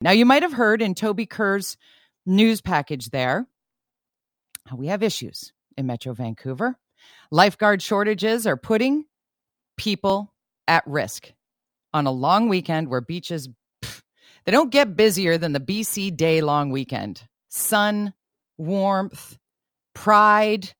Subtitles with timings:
[0.00, 1.76] Now, you might have heard in Toby Kerr's
[2.24, 3.46] news package there,
[4.74, 6.76] we have issues in Metro Vancouver.
[7.30, 9.04] Lifeguard shortages are putting
[9.76, 10.32] people
[10.68, 11.32] at risk
[11.92, 13.48] on a long weekend where beaches
[13.82, 14.02] pff,
[14.44, 17.22] they don't get busier than the BC day long weekend.
[17.48, 18.14] Sun,
[18.56, 19.38] warmth,
[19.94, 20.72] pride,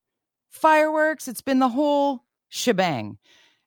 [0.51, 3.19] fireworks, it's been the whole shebang.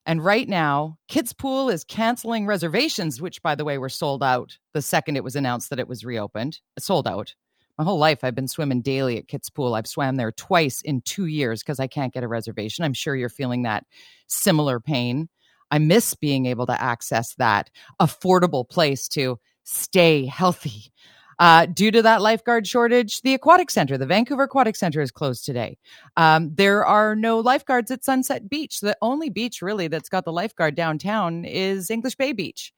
[0.06, 4.58] And right now, Kits Pool is canceling reservations, which, by the way, were sold out
[4.74, 6.60] the second it was announced that it was reopened.
[6.78, 7.34] Sold out.
[7.78, 9.74] My whole life, I've been swimming daily at Kits Pool.
[9.74, 12.84] I've swam there twice in two years because I can't get a reservation.
[12.84, 13.84] I'm sure you're feeling that
[14.28, 15.28] similar pain.
[15.70, 20.92] I miss being able to access that affordable place to stay healthy.
[21.38, 25.44] Uh, due to that lifeguard shortage, the aquatic center, the Vancouver Aquatic Center, is closed
[25.44, 25.78] today.
[26.16, 28.80] Um, there are no lifeguards at Sunset Beach.
[28.80, 32.72] The only beach really that's got the lifeguard downtown is English Bay Beach.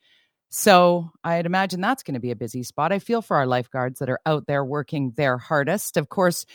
[0.48, 2.92] So I'd imagine that's going to be a busy spot.
[2.92, 5.96] I feel for our lifeguards that are out there working their hardest.
[5.96, 6.46] Of course,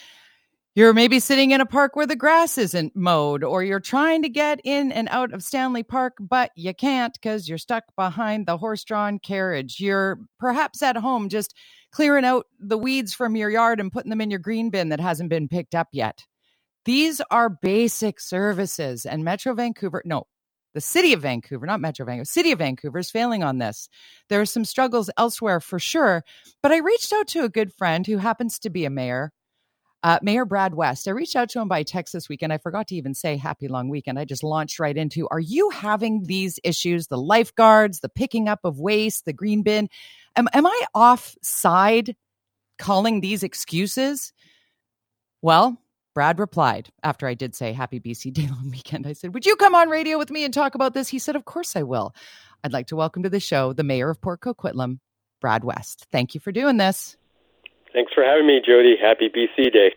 [0.74, 4.30] you're maybe sitting in a park where the grass isn't mowed, or you're trying to
[4.30, 8.58] get in and out of Stanley Park, but you can't because you're stuck behind the
[8.58, 9.82] horse drawn carriage.
[9.82, 11.54] You're perhaps at home just
[11.92, 15.00] clearing out the weeds from your yard and putting them in your green bin that
[15.00, 16.26] hasn't been picked up yet.
[16.86, 20.26] These are basic services, and Metro Vancouver, no,
[20.74, 23.88] the city of Vancouver, not Metro Vancouver, city of Vancouver is failing on this.
[24.30, 26.24] There are some struggles elsewhere for sure,
[26.64, 29.32] but I reached out to a good friend who happens to be a mayor
[30.04, 32.52] uh, Mayor Brad West, I reached out to him by text this weekend.
[32.52, 34.18] I forgot to even say happy long weekend.
[34.18, 37.08] I just launched right into Are you having these issues?
[37.08, 39.90] The lifeguards, the picking up of waste, the green bin.
[40.36, 42.16] Am, am I offside
[42.78, 44.34] calling these excuses?
[45.42, 45.78] Well,
[46.14, 49.08] Brad replied after I did say happy BC Day long weekend.
[49.08, 51.10] I said, Would you come on radio with me and talk about this?
[51.10, 52.14] He said, Of course I will.
[52.64, 55.00] I'd like to welcome to the show the mayor of Port Coquitlam,
[55.40, 56.08] Brad West.
[56.12, 57.18] Thank you for doing this.
[57.94, 58.96] Thanks for having me, Jody.
[59.02, 59.96] Happy BC Day.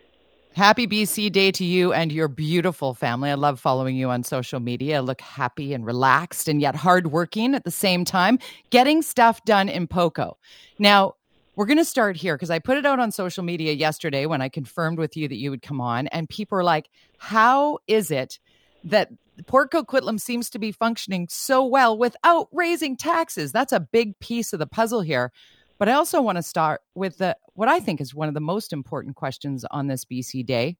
[0.55, 3.29] Happy BC Day to you and your beautiful family.
[3.29, 5.01] I love following you on social media.
[5.01, 9.85] Look happy and relaxed and yet hardworking at the same time, getting stuff done in
[9.85, 10.37] POCO.
[10.79, 11.15] Now,
[11.57, 14.41] we're going to start here because I put it out on social media yesterday when
[14.41, 16.87] I confirmed with you that you would come on, and people are like,
[17.17, 18.39] How is it
[18.85, 19.09] that
[19.47, 23.51] Port Coquitlam seems to be functioning so well without raising taxes?
[23.51, 25.33] That's a big piece of the puzzle here.
[25.77, 28.39] But I also want to start with the what I think is one of the
[28.41, 30.77] most important questions on this BC day.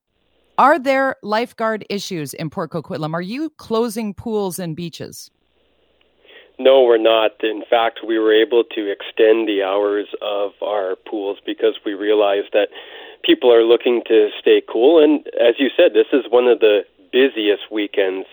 [0.57, 3.13] Are there lifeguard issues in Port Coquitlam?
[3.13, 5.29] Are you closing pools and beaches?
[6.57, 7.31] No, we're not.
[7.43, 12.53] In fact, we were able to extend the hours of our pools because we realized
[12.53, 12.69] that
[13.23, 15.03] people are looking to stay cool.
[15.03, 18.27] And as you said, this is one of the busiest weekends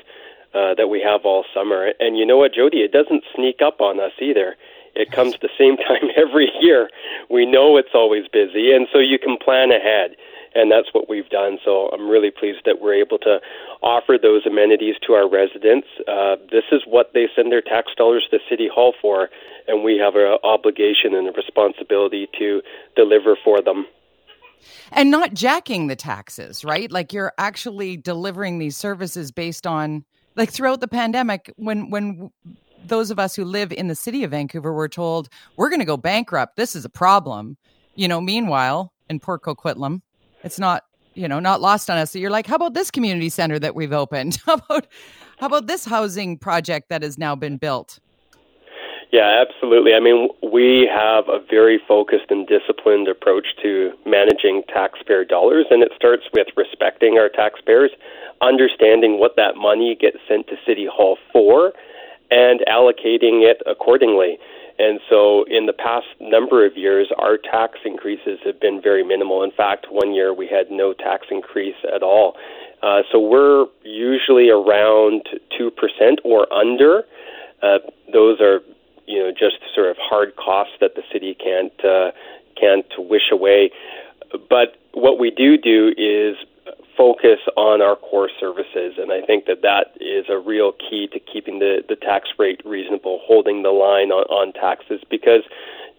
[0.54, 1.92] uh, that we have all summer.
[1.98, 2.78] And you know what, Jody?
[2.78, 4.54] It doesn't sneak up on us either.
[4.94, 6.90] It comes the same time every year.
[7.30, 10.16] We know it's always busy, and so you can plan ahead.
[10.54, 11.56] And that's what we've done.
[11.64, 13.40] So I'm really pleased that we're able to
[13.82, 15.88] offer those amenities to our residents.
[16.06, 19.30] Uh, this is what they send their tax dollars to City Hall for,
[19.66, 22.60] and we have an obligation and a responsibility to
[22.96, 23.86] deliver for them
[24.92, 26.90] and not jacking the taxes, right?
[26.90, 30.04] Like you're actually delivering these services based on
[30.36, 32.30] like throughout the pandemic when when
[32.86, 35.86] those of us who live in the city of Vancouver were told we're going to
[35.86, 36.56] go bankrupt.
[36.56, 37.56] This is a problem.
[37.94, 40.02] You know, meanwhile, in Port Coquitlam,
[40.42, 40.84] it's not
[41.14, 42.10] you know not lost on us.
[42.10, 44.38] So you're like, how about this community center that we've opened?
[44.46, 44.86] How about
[45.38, 47.98] how about this housing project that has now been built?
[49.12, 49.92] Yeah, absolutely.
[49.92, 55.82] I mean, we have a very focused and disciplined approach to managing taxpayer dollars, and
[55.82, 57.90] it starts with respecting our taxpayers,
[58.40, 61.72] understanding what that money gets sent to City Hall for,
[62.32, 64.38] and allocating it accordingly.
[64.78, 69.42] And so, in the past number of years, our tax increases have been very minimal.
[69.42, 72.34] In fact, one year we had no tax increase at all.
[72.82, 75.28] Uh, so, we're usually around
[75.60, 75.70] 2%
[76.24, 77.04] or under.
[77.62, 77.78] Uh,
[78.12, 78.60] those are
[79.06, 82.10] you know just sort of hard costs that the city can't uh,
[82.58, 83.70] can't wish away.
[84.48, 86.36] But what we do do is
[86.96, 91.18] focus on our core services, and I think that that is a real key to
[91.20, 95.42] keeping the the tax rate reasonable, holding the line on, on taxes because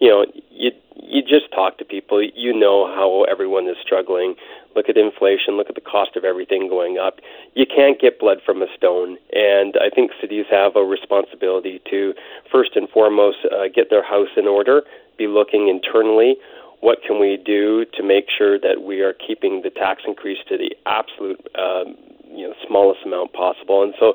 [0.00, 4.34] you know you you just talk to people, you know how everyone is struggling.
[4.74, 7.20] Look at inflation, look at the cost of everything going up.
[7.54, 12.14] You can't get blood from a stone, and I think cities have a responsibility to
[12.50, 14.82] first and foremost uh, get their house in order,
[15.18, 16.36] be looking internally
[16.84, 20.58] what can we do to make sure that we are keeping the tax increase to
[20.58, 21.96] the absolute um,
[22.28, 24.12] you know smallest amount possible and so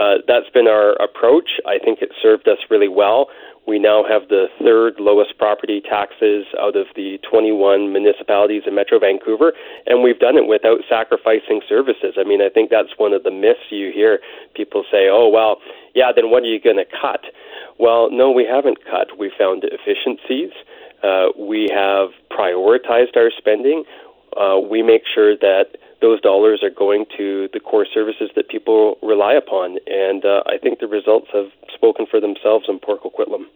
[0.00, 3.28] uh, that's been our approach I think it served us really well
[3.66, 9.00] We now have the third lowest property taxes out of the 21 municipalities in Metro
[9.00, 9.52] Vancouver,
[9.86, 12.14] and we've done it without sacrificing services.
[12.16, 14.20] I mean, I think that's one of the myths you hear
[14.54, 15.58] people say, oh, well,
[15.96, 17.26] yeah, then what are you going to cut?
[17.76, 19.18] Well, no, we haven't cut.
[19.18, 20.54] We found efficiencies.
[21.38, 23.84] We have prioritized our spending.
[24.36, 28.98] Uh, we make sure that those dollars are going to the core services that people
[29.02, 29.78] rely upon.
[29.86, 33.46] And uh, I think the results have spoken for themselves in Port Coquitlam.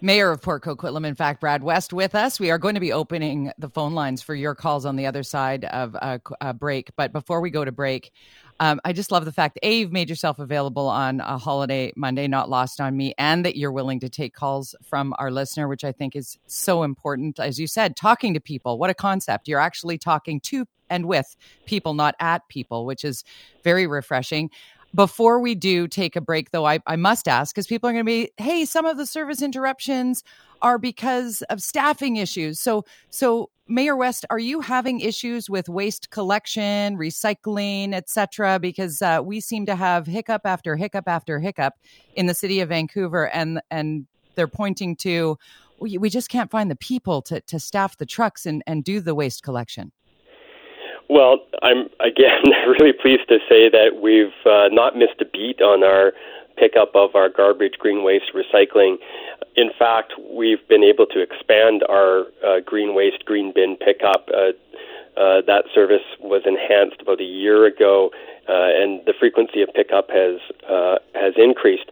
[0.00, 2.38] Mayor of Port Coquitlam, in fact, Brad West, with us.
[2.38, 5.22] We are going to be opening the phone lines for your calls on the other
[5.22, 6.90] side of a, a break.
[6.96, 8.12] But before we go to break,
[8.60, 11.92] um, I just love the fact that A, you've made yourself available on a holiday
[11.96, 15.68] Monday, not lost on me, and that you're willing to take calls from our listener,
[15.68, 17.38] which I think is so important.
[17.38, 19.46] As you said, talking to people, what a concept.
[19.46, 23.22] You're actually talking to and with people, not at people, which is
[23.62, 24.50] very refreshing.
[24.94, 28.04] Before we do take a break, though, I, I must ask because people are going
[28.04, 30.24] to be, hey, some of the service interruptions
[30.62, 32.58] are because of staffing issues.
[32.58, 38.58] So, so Mayor West, are you having issues with waste collection, recycling, etc.?
[38.58, 41.74] Because uh, we seem to have hiccup after hiccup after hiccup
[42.16, 44.06] in the city of Vancouver, and and
[44.36, 45.38] they're pointing to
[45.80, 49.00] we, we just can't find the people to to staff the trucks and and do
[49.00, 49.92] the waste collection.
[51.08, 52.44] Well, I'm again
[52.78, 56.12] really pleased to say that we've uh, not missed a beat on our
[56.56, 58.96] pickup of our garbage, green waste, recycling.
[59.56, 64.28] In fact, we've been able to expand our uh, green waste, green bin pickup.
[64.28, 64.52] Uh,
[65.18, 68.10] uh, that service was enhanced about a year ago,
[68.48, 70.38] uh, and the frequency of pickup has
[70.68, 71.90] uh, has increased.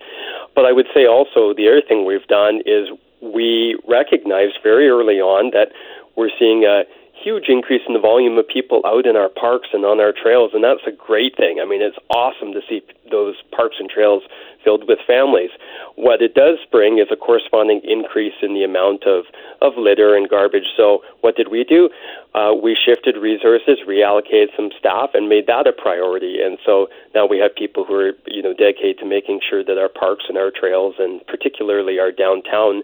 [0.55, 2.89] But I would say also the other thing we've done is
[3.21, 5.73] we recognized very early on that
[6.17, 6.85] we're seeing a
[7.27, 10.53] huge increase in the volume of people out in our parks and on our trails,
[10.55, 11.59] and that's a great thing.
[11.59, 14.23] I mean, it's awesome to see those parks and trails
[14.63, 15.51] filled with families.
[15.97, 19.27] What it does bring is a corresponding increase in the amount of,
[19.61, 20.71] of litter and garbage.
[20.77, 21.91] So, what did we do?
[22.37, 26.39] Uh, we shifted resources, reallocated some staff, and made that a priority.
[26.39, 29.79] And so now we have people who are, you know, dedicated to making sure that
[29.79, 32.83] our parks and our trails, and particularly our downtown,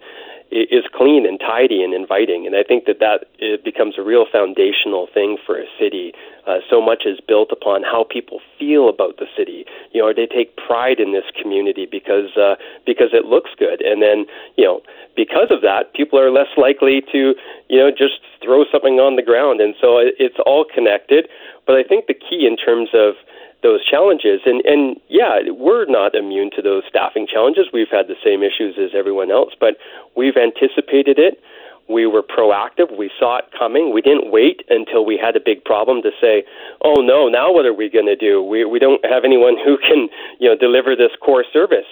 [0.50, 2.46] is clean and tidy and inviting.
[2.46, 6.12] And I think that that it becomes a real foundational thing for a city.
[6.46, 9.64] Uh, so much is built upon how people feel about the city.
[9.92, 14.02] You know, they take pride in this community because uh, because it looks good, and
[14.02, 14.82] then you know
[15.14, 17.34] because of that, people are less likely to
[17.68, 19.60] you know just throw something on the ground.
[19.60, 21.28] And so it's all connected.
[21.66, 23.14] But I think the key in terms of
[23.62, 24.40] those challenges.
[24.44, 27.66] And and yeah, we're not immune to those staffing challenges.
[27.72, 29.76] We've had the same issues as everyone else, but
[30.16, 31.40] we've anticipated it.
[31.88, 32.96] We were proactive.
[32.96, 33.92] We saw it coming.
[33.92, 36.44] We didn't wait until we had a big problem to say,
[36.82, 38.42] "Oh no, now what are we going to do?
[38.42, 41.86] We we don't have anyone who can, you know, deliver this core service."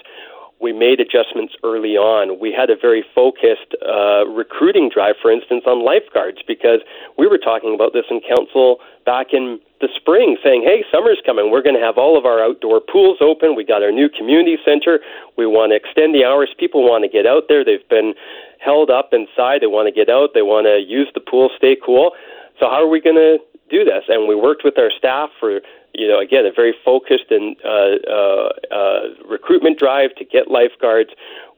[0.60, 2.38] We made adjustments early on.
[2.38, 6.84] We had a very focused uh, recruiting drive, for instance, on lifeguards, because
[7.16, 8.78] we were talking about this in council
[9.08, 11.50] back in the spring, saying, hey, summer's coming.
[11.50, 13.56] We're going to have all of our outdoor pools open.
[13.56, 15.00] We got our new community center.
[15.40, 16.52] We want to extend the hours.
[16.60, 17.64] People want to get out there.
[17.64, 18.12] They've been
[18.60, 19.64] held up inside.
[19.64, 20.36] They want to get out.
[20.36, 22.12] They want to use the pool, stay cool.
[22.60, 23.40] So, how are we going to
[23.72, 24.04] do this?
[24.08, 25.64] And we worked with our staff for
[25.94, 31.10] you know, again, a very focused and uh, uh, uh, recruitment drive to get lifeguards.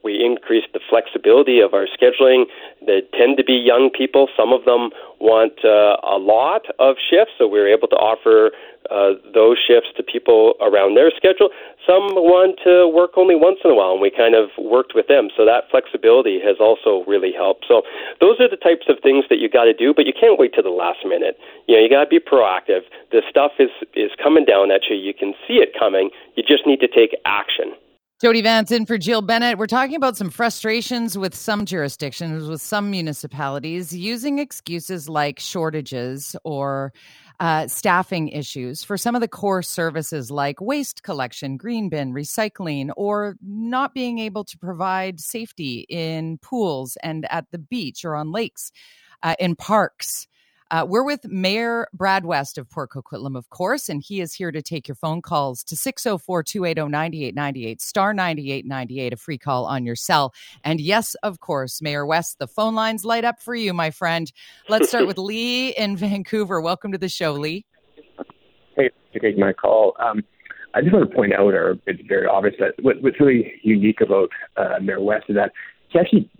[0.05, 2.45] We increased the flexibility of our scheduling.
[2.85, 4.29] They tend to be young people.
[4.37, 4.91] Some of them
[5.21, 8.51] want uh, a lot of shifts, so we were able to offer
[8.91, 11.51] uh, those shifts to people around their schedule.
[11.87, 15.07] Some want to work only once in a while, and we kind of worked with
[15.07, 15.31] them.
[15.37, 17.67] So that flexibility has also really helped.
[17.69, 17.83] So
[18.19, 20.55] those are the types of things that you got to do, but you can't wait
[20.59, 21.39] to the last minute.
[21.71, 22.83] You know, you got to be proactive.
[23.15, 24.97] The stuff is is coming down at you.
[24.97, 26.11] You can see it coming.
[26.35, 27.79] You just need to take action.
[28.23, 29.59] Jody Vance in for Jill Bennett.
[29.59, 36.37] We're talking about some frustrations with some jurisdictions, with some municipalities using excuses like shortages
[36.45, 36.93] or
[37.41, 42.91] uh, staffing issues for some of the core services like waste collection, green bin, recycling,
[42.97, 48.31] or not being able to provide safety in pools and at the beach or on
[48.31, 48.71] lakes,
[49.25, 50.29] uh, in parks.
[50.73, 54.51] Uh, we're with Mayor Brad West of Port Coquitlam, of course, and he is here
[54.51, 59.85] to take your phone calls to 604 280 9898, star 9898, a free call on
[59.85, 60.33] your cell.
[60.65, 64.33] And yes, of course, Mayor West, the phone lines light up for you, my friend.
[64.71, 66.59] Let's start with Lee in Vancouver.
[66.63, 67.67] Welcome to the show, Lee.
[68.75, 69.95] Hey, to take my call.
[70.01, 70.25] Um,
[70.73, 74.01] I just want to point out, or it's very obvious that what, what's really unique
[74.01, 75.53] about uh, Mayor West is that
[75.91, 76.31] he actually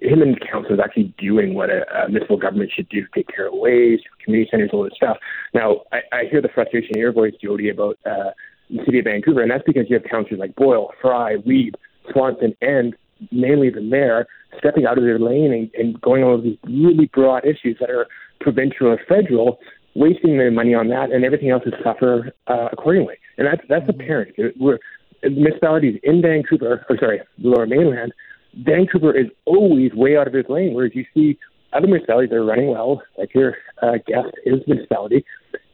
[0.00, 3.46] him and council is actually doing what a, a municipal government should do, take care
[3.46, 5.16] of waste, community centers, all this stuff.
[5.54, 8.30] Now, I, I hear the frustration in your voice, Jody, about uh,
[8.68, 11.76] the city of Vancouver, and that's because you have councillors like Boyle, Fry, Weed,
[12.12, 12.94] Swanson, and
[13.30, 14.26] mainly the mayor,
[14.58, 18.06] stepping out of their lane and, and going over these really broad issues that are
[18.40, 19.58] provincial or federal,
[19.94, 23.14] wasting their money on that, and everything else is suffer uh, accordingly.
[23.38, 24.00] And that's that's mm-hmm.
[24.00, 24.34] apparent.
[24.58, 24.78] We're
[25.22, 28.12] municipalities in Vancouver, or sorry, Lower Mainland,
[28.54, 30.74] Vancouver is always way out of his lane.
[30.74, 31.38] Whereas you see
[31.72, 35.24] other municipalities that are running well, like your uh, guest is municipality,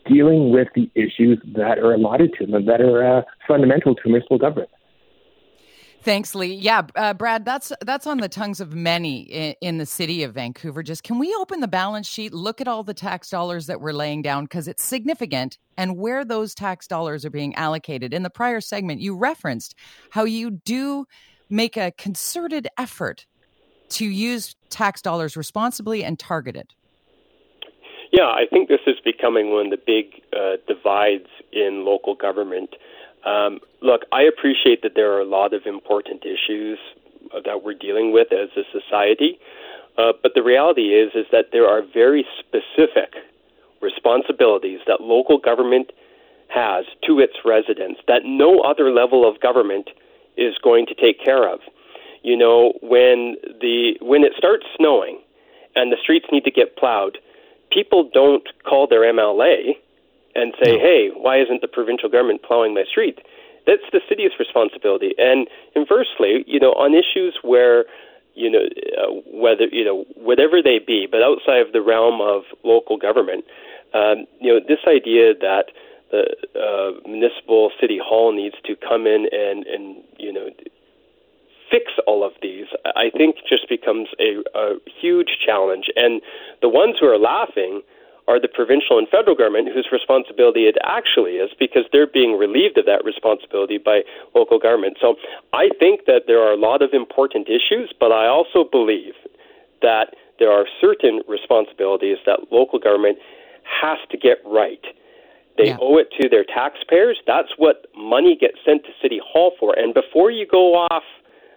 [0.06, 4.38] dealing with the issues that are allotted to them that are uh, fundamental to municipal
[4.38, 4.70] government.
[6.02, 6.54] Thanks, Lee.
[6.54, 10.34] Yeah, uh, Brad, that's that's on the tongues of many in, in, the city of
[10.34, 10.84] Vancouver.
[10.84, 13.92] Just can we open the balance sheet, look at all the tax dollars that we're
[13.92, 18.14] laying down because it's significant, and where those tax dollars are being allocated.
[18.14, 19.74] In the prior segment, you referenced
[20.10, 21.06] how you do
[21.48, 23.26] make a concerted effort
[23.88, 26.72] to use tax dollars responsibly and targeted.
[28.12, 32.70] Yeah, I think this is becoming one of the big uh, divides in local government
[33.26, 36.78] um, look, I appreciate that there are a lot of important issues
[37.44, 39.38] that we're dealing with as a society,
[39.98, 43.14] uh, but the reality is is that there are very specific
[43.82, 45.90] responsibilities that local government
[46.48, 49.90] has to its residents that no other level of government
[50.36, 51.60] is going to take care of.
[52.22, 55.20] You know, when the when it starts snowing
[55.74, 57.18] and the streets need to get plowed,
[57.70, 59.76] people don't call their MLA
[60.34, 60.78] and say, no.
[60.78, 63.18] hey, why isn't the provincial government plowing my street?
[63.66, 65.14] That's the city's responsibility.
[65.18, 67.84] And inversely, you know, on issues where
[68.34, 72.42] you know uh, whether you know whatever they be, but outside of the realm of
[72.64, 73.44] local government,
[73.94, 75.72] um, you know, this idea that
[76.10, 80.48] the uh, municipal city hall needs to come in and and you know
[81.70, 85.86] fix all of these, I think just becomes a, a huge challenge.
[85.96, 86.22] And
[86.62, 87.82] the ones who are laughing
[88.28, 92.76] are the provincial and federal government whose responsibility it actually is because they're being relieved
[92.76, 94.02] of that responsibility by
[94.34, 94.98] local government.
[95.00, 95.14] So
[95.52, 99.14] I think that there are a lot of important issues, but I also believe
[99.82, 103.18] that there are certain responsibilities that local government
[103.62, 104.82] has to get right.
[105.58, 105.78] They yeah.
[105.80, 107.18] owe it to their taxpayers.
[107.26, 109.76] That's what money gets sent to City Hall for.
[109.78, 111.02] And before you go off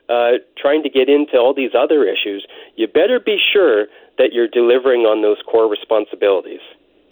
[0.09, 3.87] uh, trying to get into all these other issues, you better be sure
[4.17, 6.61] that you're delivering on those core responsibilities.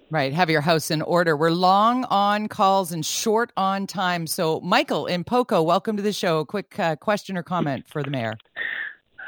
[0.10, 0.34] Right.
[0.34, 1.36] Have your house in order.
[1.36, 4.25] We're long on calls and short on time.
[4.25, 6.39] So, Michael in Poco, welcome to the show.
[6.39, 8.38] A quick uh, question or comment for the mayor.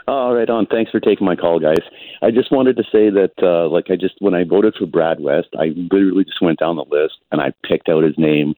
[0.09, 0.65] All right, on.
[0.65, 1.83] Thanks for taking my call, guys.
[2.23, 5.19] I just wanted to say that, uh, like, I just when I voted for Brad
[5.19, 8.55] West, I literally just went down the list and I picked out his name,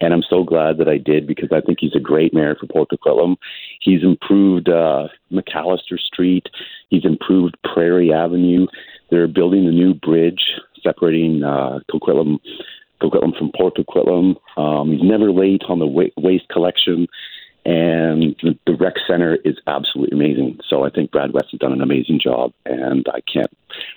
[0.00, 2.66] and I'm so glad that I did because I think he's a great mayor for
[2.68, 3.36] Port Coquitlam.
[3.80, 6.46] He's improved uh, McAllister Street.
[6.88, 8.66] He's improved Prairie Avenue.
[9.10, 10.40] They're building a new bridge
[10.82, 12.38] separating uh, Coquitlam,
[13.02, 14.36] Coquitlam from Port Coquitlam.
[14.56, 17.08] Um, he's never late on the wa- waste collection,
[17.64, 20.58] and the, the rec center is absolutely amazing.
[20.68, 23.50] So I think Brad West has done an amazing job, and I can't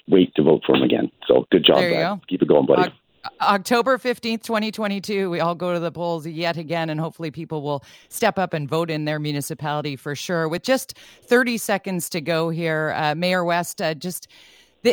[0.07, 1.11] wait to vote for him again.
[1.27, 1.91] So good job, Brad.
[1.91, 2.21] Go.
[2.27, 2.93] Keep it going, buddy.
[3.41, 7.83] October 15th, 2022, we all go to the polls yet again, and hopefully people will
[8.09, 10.47] step up and vote in their municipality for sure.
[10.47, 14.27] With just 30 seconds to go here, uh, Mayor West, uh, just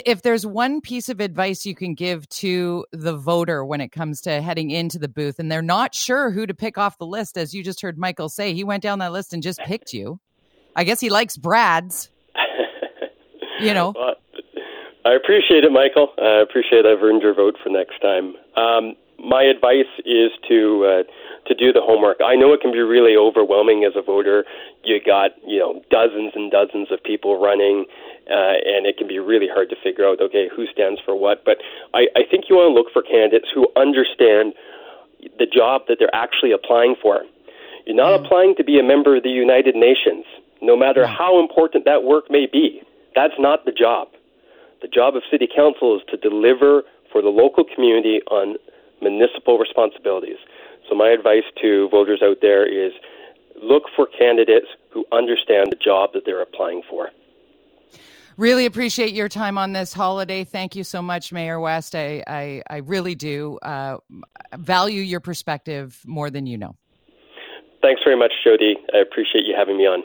[0.07, 4.21] if there's one piece of advice you can give to the voter when it comes
[4.23, 7.37] to heading into the booth and they're not sure who to pick off the list,
[7.37, 10.21] as you just heard Michael say, he went down that list and just picked you.
[10.77, 12.11] I guess he likes Brad's.
[13.61, 13.95] You know.
[14.05, 14.17] Well,
[15.07, 16.09] I appreciate it, Michael.
[16.17, 18.33] I appreciate I've earned your vote for next time.
[18.57, 21.03] Um, my advice is to uh,
[21.47, 22.19] to do the homework.
[22.25, 24.45] I know it can be really overwhelming as a voter.
[24.83, 27.85] You got you know dozens and dozens of people running,
[28.31, 31.45] uh, and it can be really hard to figure out okay who stands for what.
[31.45, 31.59] But
[31.93, 34.55] I, I think you want to look for candidates who understand
[35.39, 37.23] the job that they're actually applying for.
[37.87, 38.25] You're not mm.
[38.25, 40.25] applying to be a member of the United Nations,
[40.63, 42.83] no matter how important that work may be.
[43.15, 44.09] That's not the job.
[44.83, 48.57] The job of city council is to deliver for the local community on
[49.01, 50.39] municipal responsibilities.
[50.89, 52.93] So my advice to voters out there is
[53.63, 57.11] look for candidates who understand the job that they're applying for.
[58.37, 60.45] Really appreciate your time on this holiday.
[60.45, 61.95] Thank you so much, Mayor West.
[61.95, 63.99] I, I, I really do uh,
[64.57, 66.77] value your perspective more than you know.
[67.83, 68.77] Thanks very much, Jody.
[68.95, 70.03] I appreciate you having me on.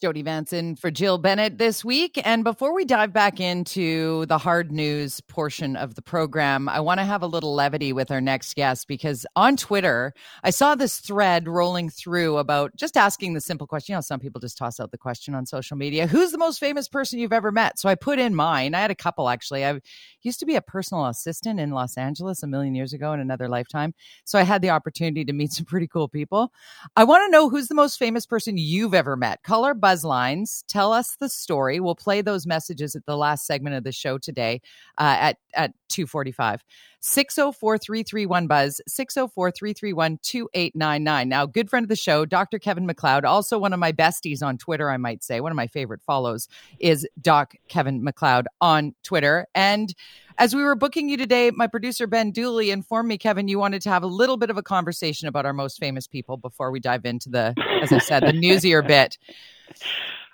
[0.00, 2.20] Jody Vance in for Jill Bennett this week.
[2.24, 7.00] And before we dive back into the hard news portion of the program, I want
[7.00, 10.14] to have a little levity with our next guest because on Twitter,
[10.44, 13.94] I saw this thread rolling through about just asking the simple question.
[13.94, 16.60] You know, some people just toss out the question on social media Who's the most
[16.60, 17.80] famous person you've ever met?
[17.80, 18.74] So I put in mine.
[18.74, 19.66] I had a couple actually.
[19.66, 19.80] I
[20.22, 23.48] used to be a personal assistant in Los Angeles a million years ago in another
[23.48, 23.94] lifetime.
[24.24, 26.52] So I had the opportunity to meet some pretty cool people.
[26.94, 29.42] I want to know who's the most famous person you've ever met.
[29.42, 30.64] Color buzz lines.
[30.68, 31.80] Tell us the story.
[31.80, 34.60] We'll play those messages at the last segment of the show today
[34.98, 36.62] uh, at at 245.
[37.00, 43.78] 604-331 buzz 604-331-2899 now good friend of the show dr kevin McLeod also one of
[43.78, 46.48] my besties on twitter i might say one of my favorite follows
[46.80, 49.94] is doc kevin McLeod on twitter and
[50.38, 53.82] as we were booking you today, my producer Ben Dooley informed me, Kevin, you wanted
[53.82, 56.78] to have a little bit of a conversation about our most famous people before we
[56.78, 59.18] dive into the, as I said, the newsier bit.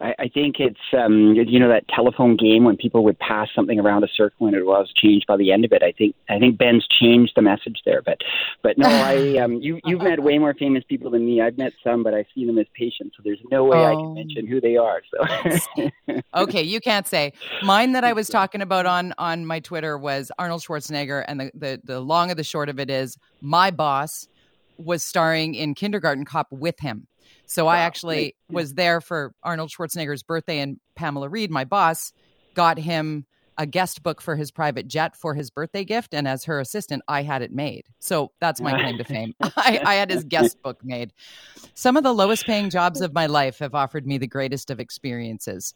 [0.01, 3.79] I, I think it's um, you know that telephone game when people would pass something
[3.79, 5.83] around a circle and it was changed by the end of it.
[5.83, 8.19] I think I think Ben's changed the message there, but
[8.63, 11.41] but no, I um, you you've met way more famous people than me.
[11.41, 13.85] I've met some, but I see them as patients, so there's no way oh.
[13.85, 14.15] I can oh.
[14.15, 15.01] mention who they are.
[15.11, 19.97] So okay, you can't say mine that I was talking about on on my Twitter
[19.97, 23.71] was Arnold Schwarzenegger, and the the, the long of the short of it is my
[23.71, 24.29] boss
[24.77, 27.07] was starring in Kindergarten Cop with him.
[27.47, 27.73] So wow.
[27.73, 32.13] I actually was there for Arnold Schwarzenegger's birthday, and Pamela Reed, my boss,
[32.55, 33.27] got him
[33.59, 36.15] a guest book for his private jet for his birthday gift.
[36.15, 37.85] And as her assistant, I had it made.
[38.01, 39.35] So that's my claim to fame.
[39.41, 41.13] I, I, had his guest book made.
[41.75, 44.81] Some of the lowest paying jobs of my life have offered me the greatest of
[44.81, 45.75] experiences.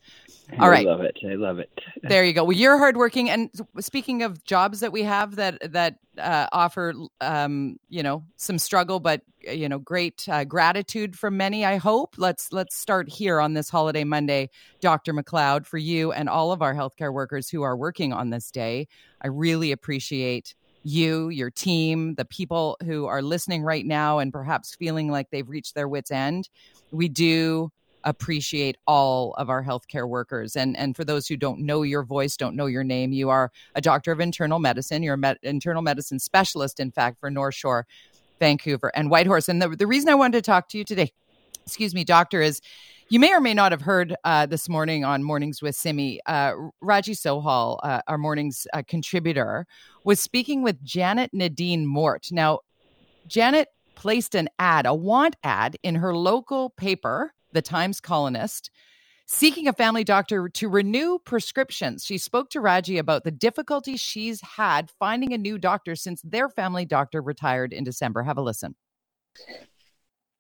[0.58, 0.86] All right.
[0.86, 1.16] I love it.
[1.24, 1.70] I love it.
[2.02, 2.44] There you go.
[2.44, 3.28] Well, you're hardworking.
[3.28, 8.58] And speaking of jobs that we have that, that uh, offer, um, you know, some
[8.58, 9.22] struggle, but
[9.52, 11.64] you know, great uh, gratitude from many.
[11.64, 12.14] I hope.
[12.16, 14.50] Let's let's start here on this holiday Monday,
[14.80, 15.12] Dr.
[15.12, 18.88] mcleod for you and all of our healthcare workers who are working on this day.
[19.22, 24.74] I really appreciate you, your team, the people who are listening right now and perhaps
[24.74, 26.48] feeling like they've reached their wits' end.
[26.90, 27.70] We do
[28.04, 30.56] appreciate all of our healthcare workers.
[30.56, 33.52] And and for those who don't know your voice, don't know your name, you are
[33.74, 35.02] a doctor of internal medicine.
[35.02, 37.86] You're an internal medicine specialist, in fact, for North Shore,
[38.38, 39.48] Vancouver, and Whitehorse.
[39.48, 41.12] And the, the reason I wanted to talk to you today,
[41.64, 42.60] excuse me, doctor, is
[43.10, 46.52] you may or may not have heard uh, this morning on Mornings with Simi, uh,
[46.80, 49.66] Raji Sohal, uh, our morning's uh, contributor,
[50.04, 52.28] was speaking with Janet Nadine Mort.
[52.30, 52.60] Now,
[53.26, 58.70] Janet placed an ad, a want ad, in her local paper the Times colonist,
[59.28, 62.04] seeking a family doctor to renew prescriptions.
[62.04, 66.48] She spoke to Raji about the difficulties she's had finding a new doctor since their
[66.48, 68.22] family doctor retired in December.
[68.22, 68.74] Have a listen.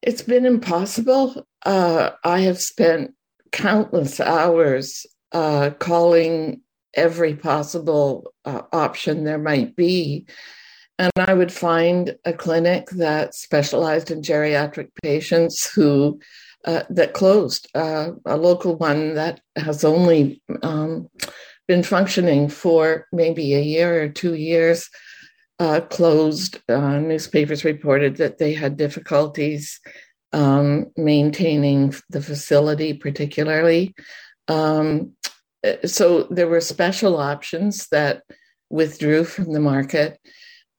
[0.02, 1.46] It's been impossible.
[1.66, 3.12] Uh, I have spent
[3.52, 6.62] countless hours uh, calling
[6.94, 10.26] every possible uh, option there might be.
[10.98, 16.18] And I would find a clinic that specialized in geriatric patients who
[16.68, 21.08] uh, that closed, uh, a local one that has only um,
[21.66, 24.90] been functioning for maybe a year or two years,
[25.58, 26.60] uh, closed.
[26.68, 29.80] Uh, newspapers reported that they had difficulties
[30.34, 33.94] um, maintaining the facility, particularly.
[34.46, 35.14] Um,
[35.86, 38.24] so there were special options that
[38.68, 40.20] withdrew from the market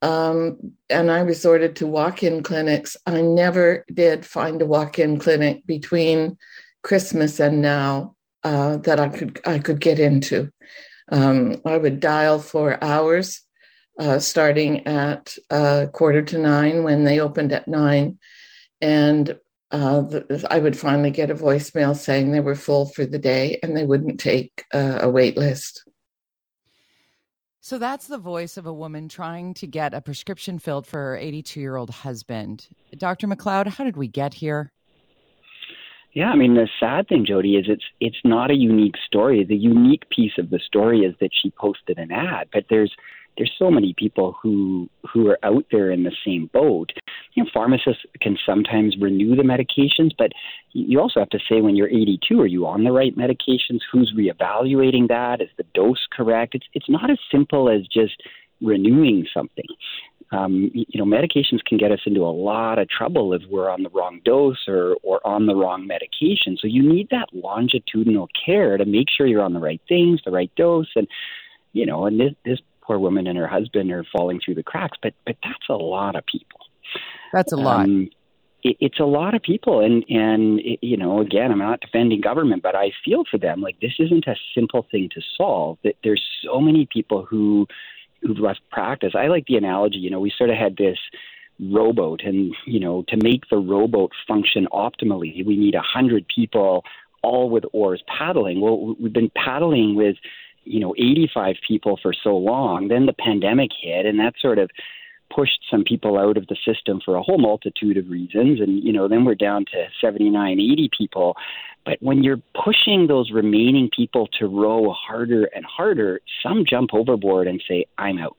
[0.02, 2.96] um, and I resorted to walk in clinics.
[3.06, 6.38] I never did find a walk in clinic between
[6.84, 10.52] Christmas and now uh, that I could I could get into.
[11.12, 13.42] Um, I would dial for hours,
[14.00, 18.20] uh, starting at uh, quarter to nine when they opened at nine,
[18.80, 19.38] and
[19.72, 23.60] uh, the, I would finally get a voicemail saying they were full for the day
[23.62, 25.84] and they wouldn't take uh, a wait list.
[27.70, 31.18] So that's the voice of a woman trying to get a prescription filled for her
[31.18, 32.68] 82 year old husband.
[32.98, 33.28] Dr.
[33.28, 34.72] McLeod, how did we get here?
[36.14, 39.44] Yeah, I mean the sad thing, Jody, is it's it's not a unique story.
[39.44, 42.92] The unique piece of the story is that she posted an ad, but there's
[43.38, 46.92] there's so many people who who are out there in the same boat.
[47.34, 50.32] You know, pharmacists can sometimes renew the medications, but
[50.74, 53.80] you also have to say when you're 82, are you on the right medications?
[53.92, 55.42] Who's reevaluating that?
[55.42, 56.56] Is the dose correct?
[56.56, 58.22] It's it's not as simple as just
[58.62, 59.66] renewing something.
[60.32, 63.82] Um, you know, medications can get us into a lot of trouble if we're on
[63.82, 66.56] the wrong dose or, or on the wrong medication.
[66.60, 70.32] So you need that longitudinal care to make sure you're on the right things, the
[70.32, 71.08] right dose, and
[71.74, 74.98] you know, and this, this poor woman and her husband are falling through the cracks.
[75.02, 76.60] But but that's a lot of people.
[77.32, 77.86] That's a lot.
[77.86, 78.10] Um,
[78.64, 82.22] it, it's a lot of people, and and it, you know, again, I'm not defending
[82.22, 83.62] government, but I feel for them.
[83.62, 85.78] Like this isn't a simple thing to solve.
[85.84, 87.68] That there's so many people who
[88.22, 89.14] who've left practice.
[89.16, 89.98] I like the analogy.
[89.98, 90.98] You know, we sort of had this
[91.60, 96.84] rowboat, and you know, to make the rowboat function optimally, we need a hundred people
[97.22, 98.62] all with oars paddling.
[98.62, 100.16] Well, we've been paddling with
[100.70, 104.70] you know 85 people for so long then the pandemic hit and that sort of
[105.34, 108.60] pushed some people out of the system for a whole multitude of reasons.
[108.60, 111.36] And, you know, then we're down to 79, 80 people.
[111.86, 117.48] But when you're pushing those remaining people to row harder and harder, some jump overboard
[117.48, 118.38] and say, I'm out.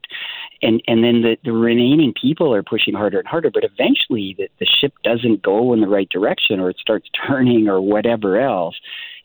[0.61, 4.47] And, and then the, the remaining people are pushing harder and harder, but eventually the,
[4.59, 8.75] the ship doesn't go in the right direction or it starts turning or whatever else.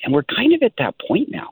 [0.03, 1.49] And we're kind of at that point now.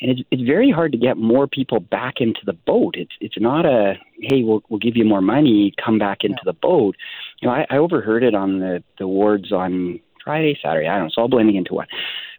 [0.00, 2.94] And it's, it's very hard to get more people back into the boat.
[2.96, 6.52] It's, it's not a, hey, we'll, we'll give you more money, come back into the
[6.52, 6.96] boat.
[7.40, 11.02] You know, I, I overheard it on the, the wards on Friday, Saturday, I don't
[11.02, 11.86] know, it's all blending into one.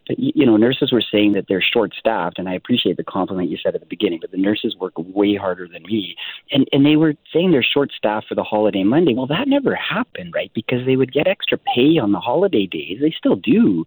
[0.08, 3.50] But, you know, nurses were saying that they're short staffed, and I appreciate the compliment
[3.50, 6.16] you said at the beginning, but the nurses work way harder than me.
[6.52, 9.14] And, and they were saying they're short staffed for the holiday Monday.
[9.14, 10.52] Well, that never happened, right?
[10.54, 12.98] Because they would get extra pay on the holiday days.
[13.00, 13.84] They still do.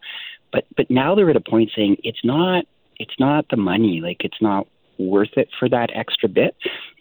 [0.51, 2.65] But but now they're at a point saying it's not
[2.97, 6.55] it's not the money, like it's not worth it for that extra bit.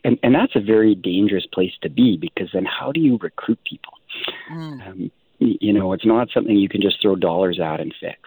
[0.04, 3.58] And and that's a very dangerous place to be because then how do you recruit
[3.68, 3.92] people?
[4.50, 4.86] Mm.
[4.86, 8.18] Um, you know, it's not something you can just throw dollars at and fix.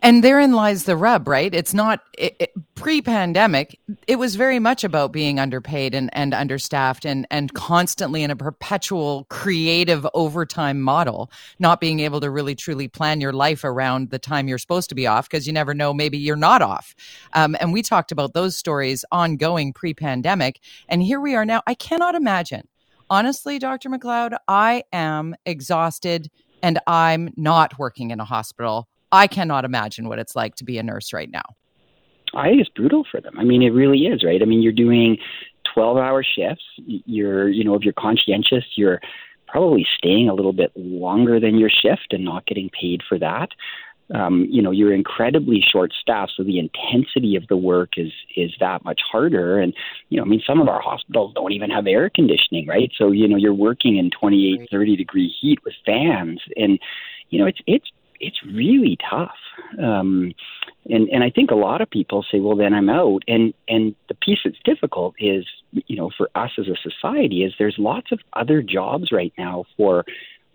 [0.00, 1.54] And therein lies the rub, right?
[1.54, 3.78] It's not it, it, pre-pandemic.
[4.06, 8.36] It was very much about being underpaid and, and understaffed and and constantly in a
[8.36, 14.18] perpetual creative overtime model, not being able to really truly plan your life around the
[14.18, 16.94] time you're supposed to be off because you never know maybe you're not off.
[17.32, 21.62] Um, and we talked about those stories ongoing pre-pandemic, and here we are now.
[21.66, 22.68] I cannot imagine,
[23.08, 23.88] honestly, Dr.
[23.88, 24.36] McLeod.
[24.48, 26.30] I am exhausted
[26.62, 30.76] and I'm not working in a hospital I cannot imagine what it's like to be
[30.78, 31.44] a nurse right now.
[32.34, 33.34] I think it's brutal for them.
[33.38, 34.42] I mean, it really is, right?
[34.42, 35.18] I mean, you're doing
[35.72, 36.64] 12 hour shifts.
[36.84, 39.00] You're, you know, if you're conscientious, you're
[39.46, 43.50] probably staying a little bit longer than your shift and not getting paid for that.
[44.12, 48.50] Um, you know, you're incredibly short staffed, so the intensity of the work is is
[48.60, 49.58] that much harder.
[49.58, 49.72] And
[50.10, 52.92] you know, I mean, some of our hospitals don't even have air conditioning, right?
[52.98, 56.78] So you know, you're working in 28, 30 degree heat with fans, and
[57.30, 57.88] you know, it's it's
[58.20, 59.36] it's really tough.
[59.78, 60.34] Um,
[60.86, 63.22] and and I think a lot of people say, well, then I'm out.
[63.28, 67.54] And and the piece that's difficult is, you know, for us as a society, is
[67.58, 70.04] there's lots of other jobs right now for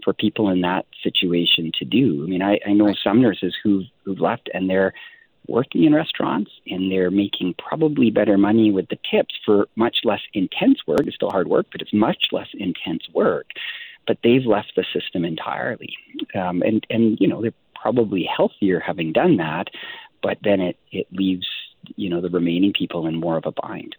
[0.04, 2.24] for people in that situation to do.
[2.24, 4.94] I mean, I, I know some nurses who've who've left and they're
[5.48, 10.22] working in restaurants and they're making probably better money with the tips for much less
[10.34, 11.02] intense work.
[11.06, 13.48] It's still hard work, but it's much less intense work
[14.10, 15.96] but they've left the system entirely.
[16.34, 19.68] Um, and and you know they're probably healthier having done that,
[20.24, 21.48] but then it it leaves
[21.96, 23.96] you know the remaining people in more of a bind.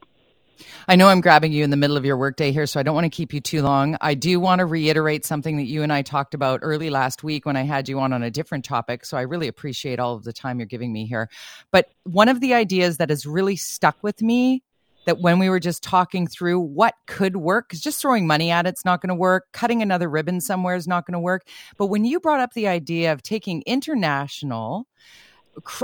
[0.89, 2.95] I know I'm grabbing you in the middle of your workday here, so I don't
[2.95, 3.97] want to keep you too long.
[4.01, 7.47] I do want to reiterate something that you and I talked about early last week
[7.47, 9.07] when I had you on on a different topic.
[9.07, 11.31] So I really appreciate all of the time you're giving me here.
[11.71, 14.65] But one of the ideas that has really stuck with me
[15.05, 18.67] that when we were just talking through what could work, because just throwing money at
[18.67, 21.47] it's not going to work, cutting another ribbon somewhere is not going to work.
[21.77, 24.87] But when you brought up the idea of taking international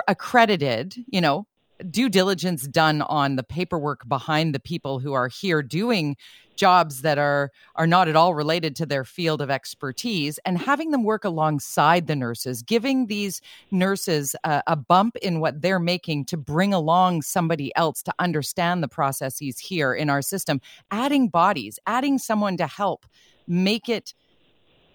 [0.08, 1.46] accredited, you know,
[1.90, 6.16] due diligence done on the paperwork behind the people who are here doing
[6.56, 10.90] jobs that are are not at all related to their field of expertise and having
[10.90, 16.24] them work alongside the nurses giving these nurses a, a bump in what they're making
[16.24, 20.60] to bring along somebody else to understand the processes here in our system
[20.90, 23.04] adding bodies adding someone to help
[23.46, 24.14] make it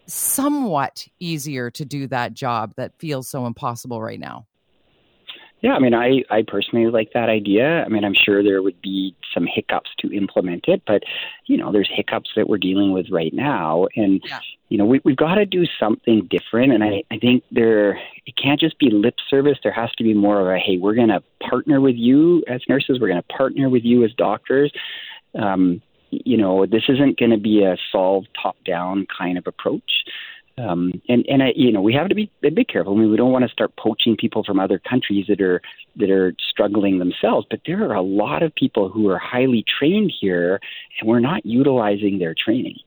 [0.07, 4.47] somewhat easier to do that job that feels so impossible right now
[5.61, 7.83] yeah, I mean, I, I personally like that idea.
[7.83, 11.03] I mean, I'm sure there would be some hiccups to implement it, but,
[11.45, 13.87] you know, there's hiccups that we're dealing with right now.
[13.95, 14.39] And, yeah.
[14.69, 16.73] you know, we, we've got to do something different.
[16.73, 19.59] And I, I think there, it can't just be lip service.
[19.61, 22.61] There has to be more of a, hey, we're going to partner with you as
[22.67, 24.71] nurses, we're going to partner with you as doctors.
[25.35, 30.03] Um, you know, this isn't going to be a solve top down kind of approach.
[30.57, 32.93] Um, and and I, you know we have to be a bit careful.
[32.93, 35.61] I mean, we don't want to start poaching people from other countries that are
[35.95, 37.47] that are struggling themselves.
[37.49, 40.59] But there are a lot of people who are highly trained here,
[40.99, 42.77] and we're not utilizing their training.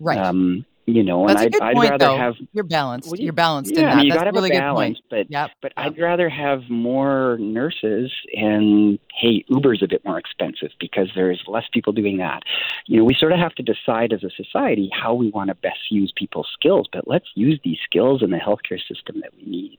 [0.00, 0.18] Right.
[0.18, 3.10] Um, you know, That's and I'd, I'd rather rather have you're balanced.
[3.10, 3.92] Well, you're balanced yeah, in that.
[3.92, 5.28] I mean, you That's gotta a really a balance, good point.
[5.28, 5.50] but yep.
[5.60, 5.86] but yep.
[5.86, 11.64] I'd rather have more nurses and hey, Uber's a bit more expensive because there's less
[11.72, 12.42] people doing that.
[12.86, 15.54] You know, we sort of have to decide as a society how we want to
[15.56, 19.44] best use people's skills, but let's use these skills in the healthcare system that we
[19.44, 19.78] need.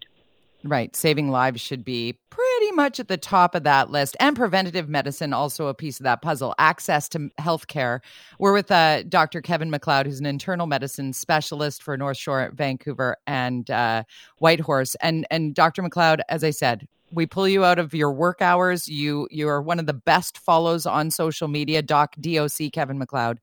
[0.63, 0.93] Right.
[0.93, 4.17] Saving lives should be pretty much at the top of that list.
[4.19, 6.53] And preventative medicine, also a piece of that puzzle.
[6.59, 8.01] Access to health care.
[8.39, 9.41] We're with uh, Dr.
[9.41, 14.03] Kevin McLeod, who's an internal medicine specialist for North Shore, Vancouver, and uh,
[14.39, 14.95] Whitehorse.
[14.95, 15.81] And, and Dr.
[15.81, 18.87] McLeod, as I said, we pull you out of your work hours.
[18.87, 21.81] You you are one of the best follows on social media.
[21.81, 23.37] Doc DOC Kevin McLeod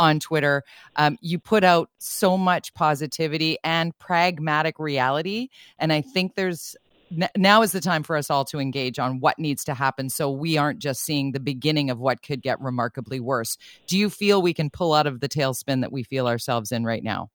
[0.00, 0.64] on Twitter.
[0.96, 5.48] Um, you put out so much positivity and pragmatic reality.
[5.78, 6.74] And I think there's
[7.36, 10.30] now is the time for us all to engage on what needs to happen so
[10.30, 13.58] we aren't just seeing the beginning of what could get remarkably worse.
[13.88, 16.84] Do you feel we can pull out of the tailspin that we feel ourselves in
[16.84, 17.28] right now?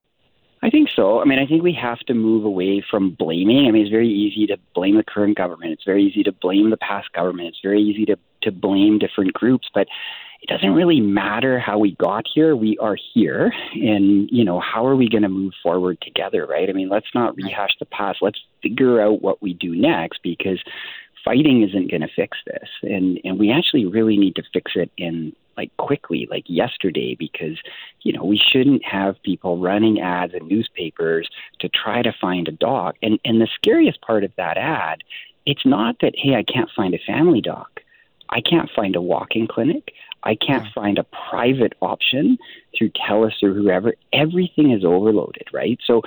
[0.64, 1.22] I think so.
[1.22, 3.68] I mean, I think we have to move away from blaming.
[3.68, 5.74] I mean, it's very easy to blame the current government.
[5.74, 7.50] It's very easy to blame the past government.
[7.50, 9.88] It's very easy to to blame different groups, but
[10.42, 12.56] it doesn't really matter how we got here.
[12.56, 16.70] We are here, and you know, how are we going to move forward together, right?
[16.70, 18.20] I mean, let's not rehash the past.
[18.22, 20.60] Let's figure out what we do next because
[21.24, 24.92] fighting isn't going to fix this, and and we actually really need to fix it
[24.98, 27.58] in like quickly, like yesterday, because
[28.02, 31.28] you know we shouldn't have people running ads in newspapers
[31.60, 32.96] to try to find a dog.
[33.02, 35.04] And and the scariest part of that ad,
[35.46, 37.68] it's not that hey I can't find a family dog,
[38.30, 42.38] I can't find a walking clinic, I can't find a private option
[42.76, 43.94] through TELUS or whoever.
[44.12, 45.78] Everything is overloaded, right?
[45.86, 46.02] So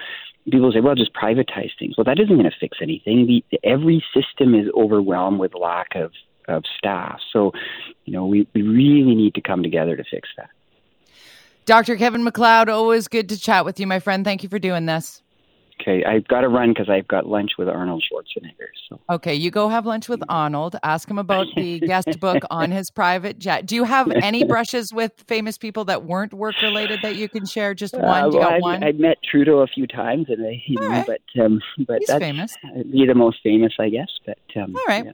[0.51, 1.95] people say, well, just privatize things.
[1.97, 3.27] Well, that isn't going to fix anything.
[3.27, 6.13] The, every system is overwhelmed with lack of
[6.49, 7.21] of staff.
[7.31, 7.53] So,
[8.07, 10.49] you know, we, we really need to come together to fix that.
[11.67, 11.97] Dr.
[11.97, 14.25] Kevin McLeod, always good to chat with you, my friend.
[14.25, 15.23] Thank you for doing this.
[15.81, 18.69] Okay, I've got to run because I've got lunch with Arnold Schwarzenegger.
[18.89, 19.01] So.
[19.11, 20.77] Okay, you go have lunch with Arnold.
[20.83, 23.67] Ask him about the guest book on his private jet.
[23.67, 27.47] Do you have any brushes with famous people that weren't work related that you can
[27.47, 27.75] share?
[27.75, 28.25] Just uh, one.
[28.25, 28.83] Uh, well, I've, one?
[28.83, 31.07] I've, met Trudeau a few times, and I, you know, right.
[31.07, 32.55] but um, but He's that's famous.
[32.91, 34.09] Be the most famous, I guess.
[34.27, 35.05] But um, all right.
[35.07, 35.13] Yeah.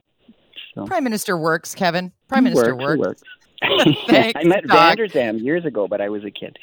[0.73, 0.85] So.
[0.85, 2.11] Prime Minister works, Kevin.
[2.27, 2.99] Prime Minister works.
[2.99, 3.23] works.
[4.07, 4.97] Thanks, I met Doc.
[4.97, 6.57] Vander Zalm years ago, but I was a kid.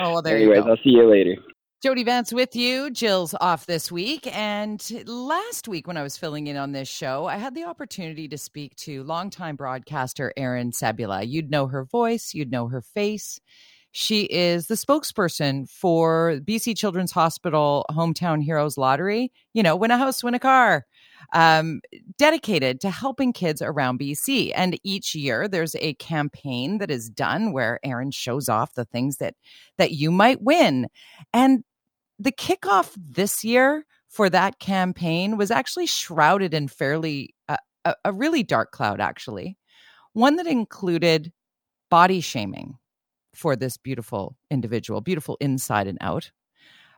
[0.00, 0.68] Oh, well, there Anyways, you go.
[0.68, 1.36] Anyways, I'll see you later.
[1.82, 2.90] Jody Vance with you.
[2.90, 4.26] Jill's off this week.
[4.36, 8.28] And last week, when I was filling in on this show, I had the opportunity
[8.28, 11.26] to speak to longtime broadcaster Erin Cebula.
[11.26, 13.40] You'd know her voice, you'd know her face.
[13.92, 19.32] She is the spokesperson for BC Children's Hospital Hometown Heroes Lottery.
[19.54, 20.84] You know, win a house, win a car
[21.32, 21.80] um,
[22.18, 24.52] dedicated to helping kids around BC.
[24.54, 29.18] And each year there's a campaign that is done where Erin shows off the things
[29.18, 29.34] that
[29.78, 30.88] that you might win.
[31.32, 31.64] And
[32.20, 38.12] the kickoff this year for that campaign was actually shrouded in fairly uh, a, a
[38.12, 39.56] really dark cloud, actually,
[40.12, 41.32] one that included
[41.90, 42.76] body shaming
[43.34, 46.30] for this beautiful individual, beautiful inside and out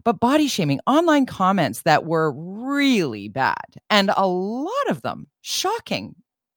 [0.05, 6.17] but body shaming, online comments that were really bad, and a lot of them shocking.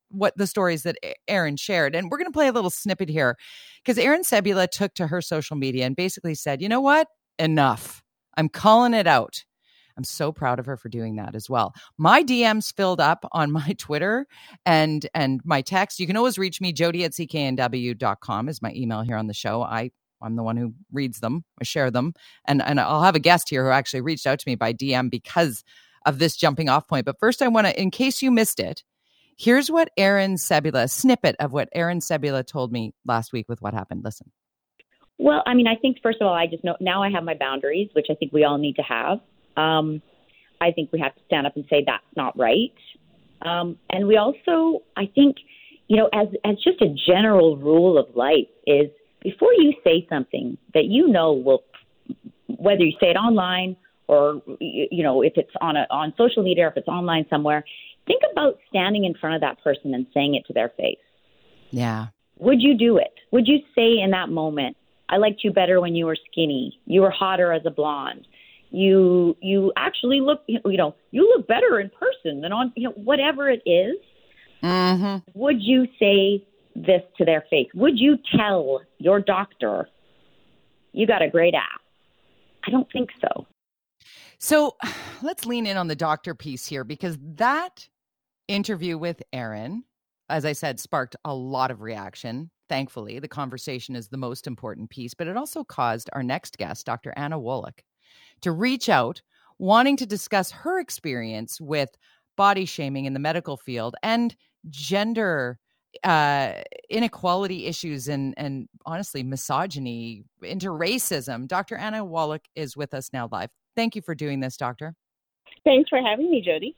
[0.09, 0.97] What the stories that
[1.27, 1.93] Erin shared.
[1.93, 3.35] And we're going to play a little snippet here
[3.83, 7.07] because Erin Cebula took to her social media and basically said, you know what?
[7.37, 8.01] Enough.
[8.37, 9.43] I'm calling it out.
[9.97, 11.73] I'm so proud of her for doing that as well.
[11.97, 14.27] My DMs filled up on my Twitter
[14.65, 15.99] and and my text.
[15.99, 19.61] You can always reach me, jody at cknw.com is my email here on the show.
[19.61, 22.13] I I'm the one who reads them, I share them,
[22.45, 25.09] and and I'll have a guest here who actually reached out to me by DM
[25.09, 25.63] because
[26.05, 27.05] of this jumping off point.
[27.05, 28.83] But first, I want to, in case you missed it,
[29.37, 33.73] here's what Erin Cebula, snippet of what Erin Cebula told me last week with what
[33.73, 34.03] happened.
[34.03, 34.31] Listen.
[35.17, 37.35] Well, I mean, I think first of all, I just know now I have my
[37.35, 39.19] boundaries, which I think we all need to have.
[39.55, 40.01] Um,
[40.59, 42.73] I think we have to stand up and say that's not right.
[43.41, 45.37] Um, and we also, I think,
[45.87, 48.89] you know, as as just a general rule of life is
[49.21, 51.63] before you say something that you know will,
[52.47, 53.75] whether you say it online
[54.07, 57.63] or you know if it's on a on social media or if it's online somewhere,
[58.07, 60.97] think about standing in front of that person and saying it to their face.
[61.71, 62.07] Yeah.
[62.37, 63.13] Would you do it?
[63.31, 64.75] Would you say in that moment,
[65.09, 66.79] "I liked you better when you were skinny.
[66.85, 68.27] You were hotter as a blonde."
[68.71, 72.93] You you actually look you know you look better in person than on you know
[72.95, 73.95] whatever it is.
[74.63, 75.17] Mm-hmm.
[75.33, 77.67] Would you say this to their face?
[77.73, 79.87] Would you tell your doctor
[80.91, 81.79] you got a great ass?
[82.65, 83.45] I don't think so.
[84.39, 84.75] So
[85.21, 87.87] let's lean in on the doctor piece here because that
[88.47, 89.83] interview with Erin,
[90.29, 92.49] as I said, sparked a lot of reaction.
[92.67, 96.85] Thankfully, the conversation is the most important piece, but it also caused our next guest,
[96.85, 97.13] Dr.
[97.15, 97.81] Anna Wolak,
[98.41, 99.21] to reach out
[99.59, 101.95] wanting to discuss her experience with
[102.35, 104.35] body shaming in the medical field and
[104.69, 105.59] gender
[106.03, 106.53] uh,
[106.89, 111.47] inequality issues and and honestly misogyny into racism.
[111.47, 111.77] Dr.
[111.77, 113.49] Anna Wolak is with us now live.
[113.75, 114.95] Thank you for doing this, doctor.
[115.63, 116.75] Thanks for having me, Jody.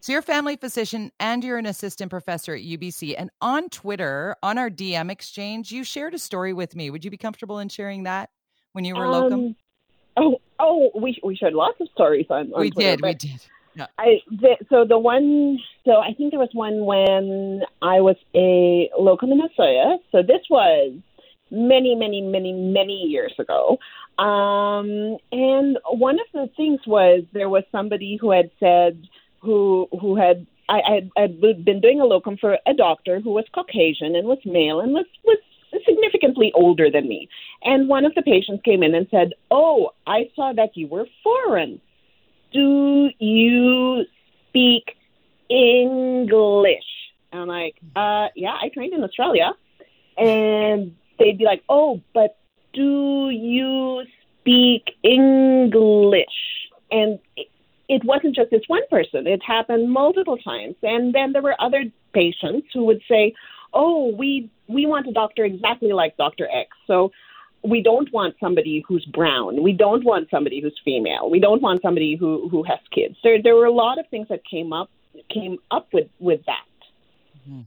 [0.00, 3.14] So you're a family physician and you're an assistant professor at UBC.
[3.18, 6.90] And on Twitter, on our DM exchange, you shared a story with me.
[6.90, 8.30] Would you be comfortable in sharing that
[8.72, 9.56] when you were um, locum?
[10.16, 12.52] Oh, oh, we we shared lots of stories on.
[12.52, 13.40] on we Twitter, did, we did.
[13.74, 13.86] No.
[13.98, 18.90] I the, so the one so I think there was one when I was a
[18.98, 19.98] locum in Australia.
[20.12, 20.94] So this was
[21.50, 23.78] many, many, many, many years ago.
[24.18, 29.00] Um, and one of the things was there was somebody who had said
[29.40, 33.44] who who had I had I'd been doing a locum for a doctor who was
[33.52, 35.38] Caucasian and was male and was was
[35.86, 37.28] significantly older than me.
[37.62, 41.06] And one of the patients came in and said, "Oh, I saw that you were
[41.22, 41.80] foreign.
[42.52, 44.04] Do you
[44.48, 44.96] speak
[45.48, 46.90] English?"
[47.32, 49.52] And I'm like, "Uh, yeah, I trained in Australia."
[50.16, 52.38] And they'd be like, "Oh, but
[52.72, 54.04] do you
[54.40, 56.26] speak English?"
[56.90, 57.18] And
[57.88, 60.76] it wasn't just this one person; it happened multiple times.
[60.82, 63.34] And then there were other patients who would say,
[63.72, 67.12] "Oh, we we want a doctor exactly like Doctor X." So
[67.62, 69.62] we don't want somebody who's brown.
[69.62, 71.28] We don't want somebody who's female.
[71.30, 73.16] We don't want somebody who who has kids.
[73.22, 74.90] There there were a lot of things that came up
[75.32, 76.64] came up with with that.
[77.40, 77.62] Mm-hmm.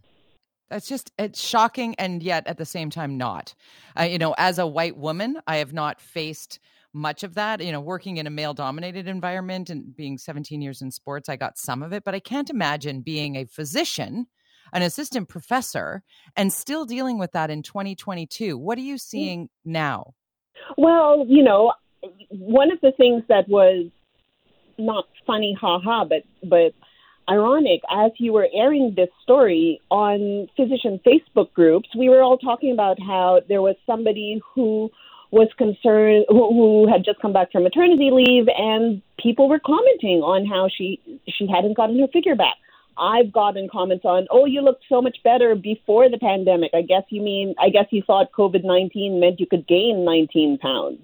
[0.69, 3.53] That's just it's shocking and yet at the same time not.
[3.99, 6.59] Uh, you know, as a white woman, I have not faced
[6.93, 7.63] much of that.
[7.63, 11.35] You know, working in a male dominated environment and being 17 years in sports, I
[11.35, 14.27] got some of it, but I can't imagine being a physician,
[14.73, 16.03] an assistant professor,
[16.35, 18.57] and still dealing with that in 2022.
[18.57, 19.01] What are you mm.
[19.01, 20.13] seeing now?
[20.77, 21.73] Well, you know,
[22.29, 23.87] one of the things that was
[24.77, 26.73] not funny, haha, but but
[27.29, 32.71] ironic as you were airing this story on physician Facebook groups, we were all talking
[32.71, 34.89] about how there was somebody who
[35.31, 40.45] was concerned who, had just come back from maternity leave and people were commenting on
[40.45, 42.55] how she she hadn't gotten her figure back.
[42.97, 46.71] I've gotten comments on, "Oh, you looked so much better before the pandemic.
[46.73, 50.99] I guess you mean I guess you thought COVID-19 meant you could gain 19 pounds."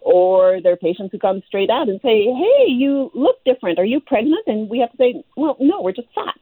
[0.00, 3.78] or there are patients who come straight out and say, "Hey, you look different.
[3.78, 6.38] Are you pregnant?" And we have to say, "Well, no, we're just fat."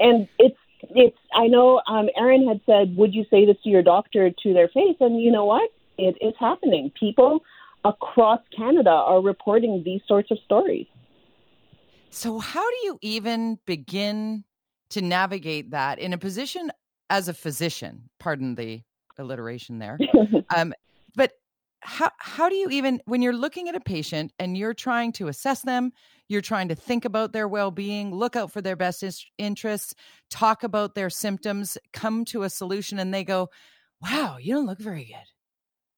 [0.00, 0.58] And it's
[0.90, 1.16] it's.
[1.34, 4.68] I know um, Erin had said, "Would you say this to your doctor to their
[4.68, 5.70] face?" And you know what?
[5.98, 6.90] It is happening.
[6.98, 7.40] People
[7.84, 10.86] across Canada are reporting these sorts of stories.
[12.10, 14.44] So, how do you even begin
[14.90, 16.70] to navigate that in a position
[17.10, 18.08] as a physician?
[18.18, 18.82] Pardon the
[19.18, 19.98] alliteration there.
[20.56, 20.72] um,
[21.16, 21.32] but
[21.84, 25.28] how how do you even when you're looking at a patient and you're trying to
[25.28, 25.92] assess them
[26.28, 29.04] you're trying to think about their well-being look out for their best
[29.36, 29.94] interests
[30.30, 33.50] talk about their symptoms come to a solution and they go
[34.00, 35.33] wow you don't look very good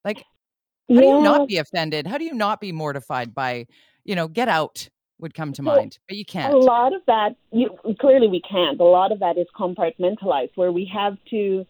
[0.06, 1.00] like how yeah.
[1.00, 3.66] do you not be offended how do you not be mortified by
[4.04, 4.88] you know get out
[5.18, 8.80] would come to mind but you can't a lot of that you clearly we can't
[8.80, 11.66] a lot of that is compartmentalized where we have to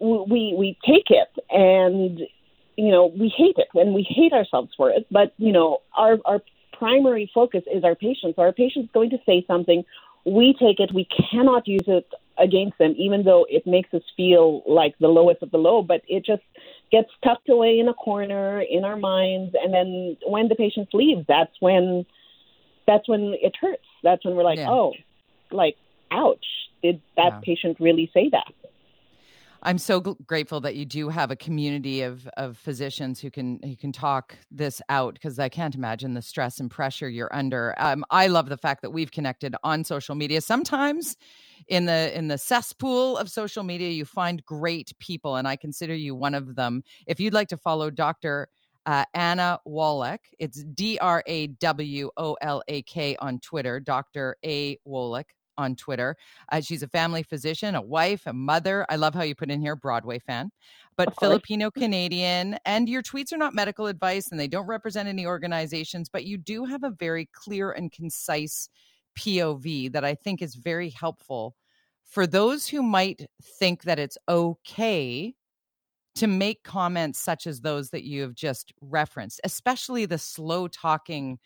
[0.00, 2.20] we we take it and
[2.76, 5.06] you know, we hate it and we hate ourselves for it.
[5.10, 6.40] But, you know, our, our
[6.72, 8.38] primary focus is our patients.
[8.38, 9.82] Our patient's going to say something.
[10.24, 10.92] We take it.
[10.94, 12.08] We cannot use it
[12.38, 15.82] against them, even though it makes us feel like the lowest of the low.
[15.82, 16.42] But it just
[16.90, 19.54] gets tucked away in a corner in our minds.
[19.60, 22.06] And then when the patient leaves, that's when
[22.86, 23.86] that's when it hurts.
[24.02, 24.70] That's when we're like, yeah.
[24.70, 24.92] oh,
[25.50, 25.76] like,
[26.10, 26.46] ouch.
[26.82, 27.40] Did that yeah.
[27.42, 28.52] patient really say that?
[29.62, 33.76] I'm so grateful that you do have a community of of physicians who can who
[33.76, 37.74] can talk this out because I can't imagine the stress and pressure you're under.
[37.78, 40.40] Um, I love the fact that we've connected on social media.
[40.40, 41.16] Sometimes
[41.68, 45.94] in the in the cesspool of social media, you find great people, and I consider
[45.94, 46.82] you one of them.
[47.06, 48.48] If you'd like to follow Doctor.
[48.88, 50.20] Uh, Anna Wolak.
[50.38, 54.36] It's D R A W O L A K on Twitter, Dr.
[54.44, 54.78] A.
[54.86, 55.24] Wolak
[55.58, 56.16] on Twitter.
[56.50, 58.86] Uh, she's a family physician, a wife, a mother.
[58.88, 60.50] I love how you put in here Broadway fan,
[60.96, 62.58] but Filipino Canadian.
[62.64, 66.38] And your tweets are not medical advice and they don't represent any organizations, but you
[66.38, 68.68] do have a very clear and concise
[69.18, 71.54] POV that I think is very helpful
[72.04, 73.26] for those who might
[73.58, 75.34] think that it's okay
[76.16, 81.38] to make comments such as those that you have just referenced, especially the slow talking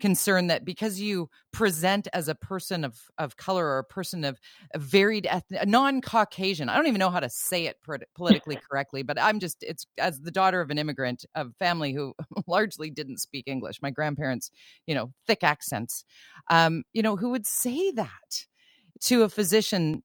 [0.00, 4.38] concern that because you present as a person of, of color or a person of
[4.74, 7.76] a varied ethnic, non-Caucasian, I don't even know how to say it
[8.14, 12.14] politically correctly, but I'm just, it's as the daughter of an immigrant, of family who
[12.46, 13.80] largely didn't speak English.
[13.82, 14.50] My grandparents,
[14.86, 16.04] you know, thick accents,
[16.50, 18.46] um, you know, who would say that
[19.00, 20.02] to a physician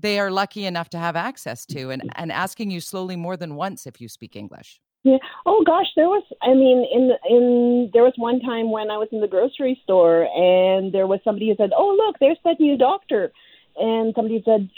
[0.00, 3.56] they are lucky enough to have access to and, and asking you slowly more than
[3.56, 4.80] once if you speak English.
[5.08, 5.18] Yeah.
[5.46, 6.24] Oh gosh, there was.
[6.42, 10.28] I mean, in in there was one time when I was in the grocery store
[10.34, 13.32] and there was somebody who said, "Oh look, there's that new doctor,"
[13.76, 14.68] and somebody said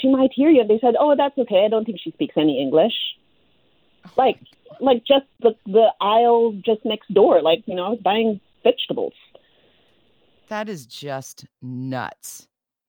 [0.00, 0.60] she might hear you.
[0.60, 1.64] And They said, "Oh, that's okay.
[1.64, 2.96] I don't think she speaks any English."
[4.16, 4.38] Like,
[4.80, 7.40] like just the the aisle just next door.
[7.40, 9.14] Like you know, I was buying vegetables.
[10.48, 12.47] That is just nuts.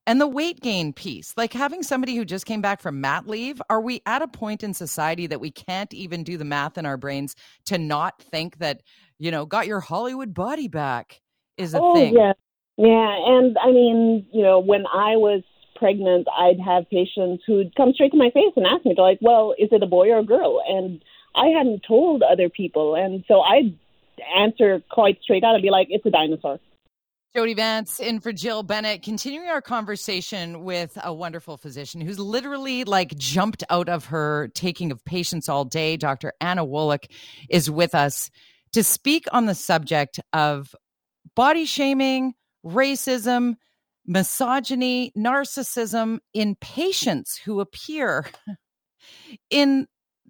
[0.10, 3.62] And the weight gain piece, like having somebody who just came back from mat leave,
[3.70, 6.86] are we at a point in society that we can't even do the math in
[6.88, 7.36] our brains
[7.66, 8.82] to not think that,
[9.20, 11.22] you know, got your Hollywood body back
[11.57, 12.16] is a oh, thing?
[12.16, 12.34] Yeah.
[12.78, 13.18] Yeah.
[13.24, 15.43] And I mean, you know, when I was
[15.76, 19.20] pregnant, I'd have patients who'd come straight to my face and ask me, they're like,
[19.22, 20.60] well, is it a boy or a girl?
[20.68, 21.03] And
[21.36, 22.95] I hadn't told other people.
[22.95, 23.78] And so I'd
[24.36, 26.60] answer quite straight out and be like, it's a dinosaur.
[27.36, 32.86] Jody Vance in for Jill Bennett, continuing our conversation with a wonderful physician who's literally
[32.86, 35.95] like jumped out of her taking of patients all day.
[35.95, 36.34] Dr.
[36.41, 37.05] Anna Wolak
[37.47, 38.32] is with us
[38.71, 40.73] to speak on the subject of
[41.36, 42.34] body shaming,
[42.65, 43.57] racism,
[44.07, 48.25] misogyny, narcissism in patients who appear
[49.51, 49.86] in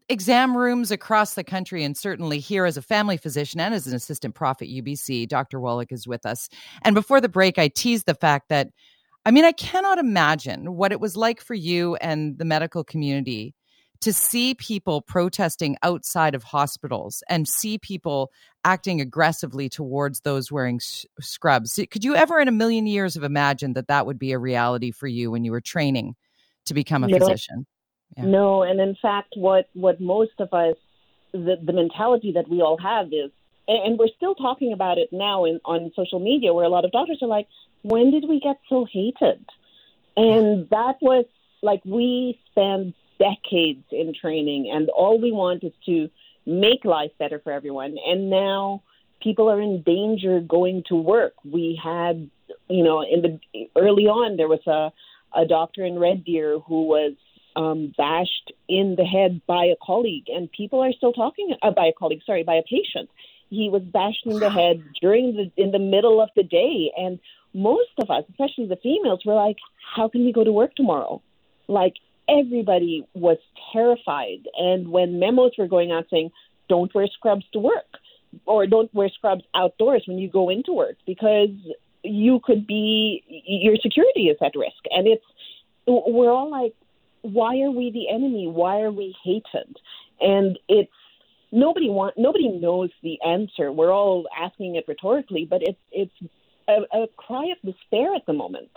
[0.09, 3.95] exam rooms across the country and certainly here as a family physician and as an
[3.95, 5.59] assistant prof at UBC, Dr.
[5.59, 6.49] Wolak is with us.
[6.81, 8.69] And before the break, I teased the fact that,
[9.25, 13.53] I mean, I cannot imagine what it was like for you and the medical community
[14.01, 18.31] to see people protesting outside of hospitals and see people
[18.63, 20.79] acting aggressively towards those wearing
[21.19, 21.79] scrubs.
[21.91, 24.91] Could you ever in a million years have imagined that that would be a reality
[24.91, 26.15] for you when you were training
[26.65, 27.19] to become a no.
[27.19, 27.65] physician?
[28.17, 28.25] Yeah.
[28.25, 30.75] No, and in fact, what what most of us,
[31.31, 33.31] the the mentality that we all have is,
[33.67, 36.91] and we're still talking about it now in on social media, where a lot of
[36.91, 37.47] doctors are like,
[37.83, 39.45] "When did we get so hated?"
[40.17, 41.25] And that was
[41.61, 46.09] like we spent decades in training, and all we want is to
[46.45, 47.97] make life better for everyone.
[48.05, 48.81] And now
[49.21, 51.33] people are in danger going to work.
[51.43, 52.29] We had,
[52.69, 54.91] you know, in the early on, there was a
[55.35, 57.13] a doctor in Red Deer who was
[57.59, 61.87] um, bashed in the head by a colleague, and people are still talking uh, by
[61.87, 62.21] a colleague.
[62.25, 63.09] Sorry, by a patient.
[63.49, 67.19] He was bashed in the head during the in the middle of the day, and
[67.53, 69.57] most of us, especially the females, were like,
[69.95, 71.21] "How can we go to work tomorrow?"
[71.67, 71.95] Like
[72.29, 73.39] everybody was
[73.73, 76.31] terrified, and when memos were going out saying,
[76.69, 77.91] "Don't wear scrubs to work,"
[78.45, 81.55] or "Don't wear scrubs outdoors when you go into work," because
[82.03, 85.25] you could be your security is at risk, and it's
[85.87, 86.75] we're all like
[87.21, 88.47] why are we the enemy?
[88.47, 89.77] Why are we hated?
[90.19, 90.91] And it's
[91.51, 93.71] nobody want nobody knows the answer.
[93.71, 96.31] We're all asking it rhetorically, but it's it's
[96.67, 98.71] a, a cry of despair at the moment.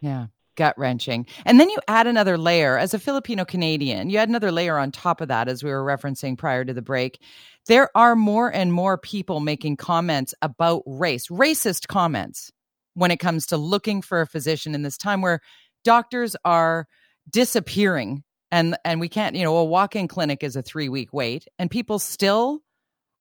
[0.00, 0.26] Yeah.
[0.56, 1.24] Gut wrenching.
[1.44, 4.90] And then you add another layer as a Filipino Canadian, you add another layer on
[4.90, 7.20] top of that, as we were referencing prior to the break.
[7.66, 12.50] There are more and more people making comments about race, racist comments,
[12.94, 15.40] when it comes to looking for a physician in this time where
[15.84, 16.88] doctors are
[17.28, 18.22] disappearing.
[18.50, 21.70] And and we can't you know a walk-in clinic is a three week wait and
[21.70, 22.62] people still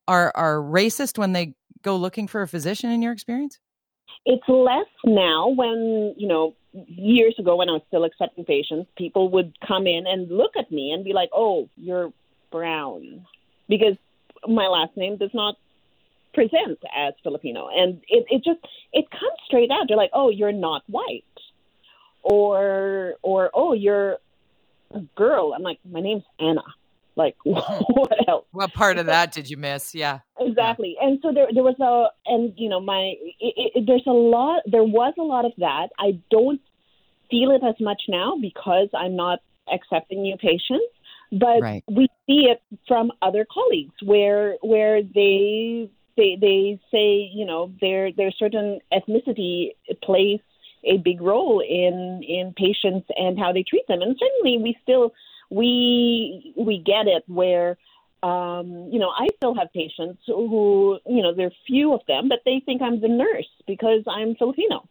[0.08, 3.60] are are racist when they go looking for a physician in your experience?
[4.26, 9.30] It's less now when you know years ago when i was still accepting patients people
[9.30, 12.12] would come in and look at me and be like oh you're
[12.52, 13.26] brown
[13.68, 13.96] because
[14.48, 15.56] my last name does not
[16.34, 17.68] present as filipino.
[17.76, 18.60] And it, it just
[18.94, 19.86] it comes straight out.
[19.88, 21.24] They're like oh you're not white
[22.30, 24.18] or or oh you're
[24.94, 25.54] a girl.
[25.56, 26.64] I'm like my name's anna.
[27.16, 27.86] Like oh.
[27.90, 28.46] what else?
[28.52, 29.96] What part of that did you miss?
[29.96, 30.20] Yeah.
[30.40, 30.96] Exactly.
[31.00, 31.08] Yeah.
[31.08, 34.62] and so there there was a and you know my it, it, there's a lot
[34.66, 35.90] there was a lot of that.
[36.00, 36.62] I don't
[37.30, 39.40] feel it as much now because i'm not
[39.74, 40.86] accepting new patients
[41.32, 41.84] but right.
[41.88, 48.12] we see it from other colleagues where where they they they say you know their
[48.14, 49.72] their certain ethnicity
[50.04, 50.40] plays
[50.84, 54.02] a big role in in patients and how they treat them.
[54.02, 55.14] And certainly, we still
[55.50, 57.78] we we get it where
[58.24, 62.30] um, you know I still have patients who you know there are few of them,
[62.30, 64.88] but they think I'm the nurse because I'm Filipino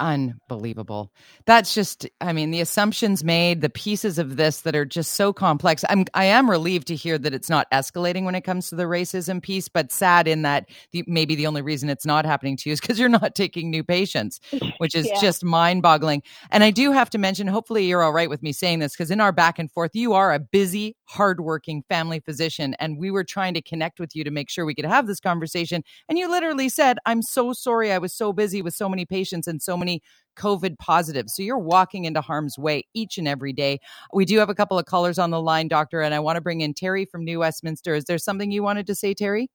[0.00, 1.12] unbelievable.
[1.44, 5.32] That's just, I mean, the assumptions made, the pieces of this that are just so
[5.32, 5.84] complex.
[5.88, 8.84] I'm, I am relieved to hear that it's not escalating when it comes to the
[8.84, 12.68] racism piece, but sad in that the, maybe the only reason it's not happening to
[12.68, 14.40] you is because you're not taking new patients,
[14.78, 15.20] which is yeah.
[15.20, 16.22] just mind boggling.
[16.50, 19.10] And I do have to mention, hopefully you're all right with me saying this, because
[19.10, 22.74] in our back and forth, you are a busy, hardworking family physician.
[22.80, 25.20] And we were trying to connect with you to make sure we could have this
[25.20, 25.84] conversation.
[26.08, 27.92] And you literally said, I'm so sorry.
[27.92, 30.02] I was so busy with so many patients and so many many
[30.36, 31.34] COVID positives.
[31.34, 33.80] So you're walking into harm's way each and every day.
[34.14, 36.40] We do have a couple of callers on the line, Doctor, and I want to
[36.40, 37.94] bring in Terry from New Westminster.
[37.94, 39.50] Is there something you wanted to say, Terry?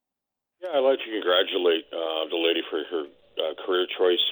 [0.62, 4.26] Yeah, I'd like to congratulate uh, the lady for her uh, career choice.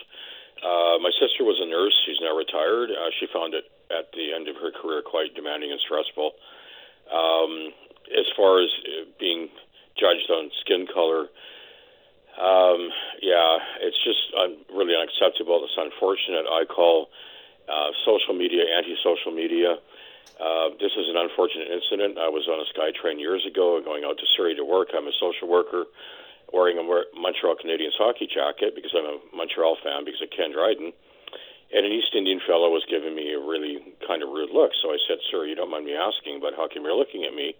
[0.62, 1.96] Uh, my sister was a nurse.
[2.06, 2.92] She's now retired.
[2.92, 6.32] Uh, she found it at the end of her career quite demanding and stressful.
[7.12, 7.74] Um,
[8.14, 9.50] as far as uh, being
[10.00, 11.28] judged on skin color,
[12.34, 12.90] Um,
[13.22, 15.62] yeah, it's just un- really unacceptable.
[15.64, 16.50] It's unfortunate.
[16.50, 17.10] I call
[17.70, 19.78] uh, social media anti-social media.
[20.42, 22.18] Uh, this is an unfortunate incident.
[22.18, 24.90] I was on a SkyTrain years ago, going out to Surrey to work.
[24.98, 25.86] I'm a social worker,
[26.52, 30.92] wearing a Montreal Canadiens hockey jacket because I'm a Montreal fan because of Ken Dryden.
[31.74, 34.74] And an East Indian fellow was giving me a really kind of rude look.
[34.82, 37.34] So I said, Sir, you don't mind me asking, but how come you're looking at
[37.34, 37.54] me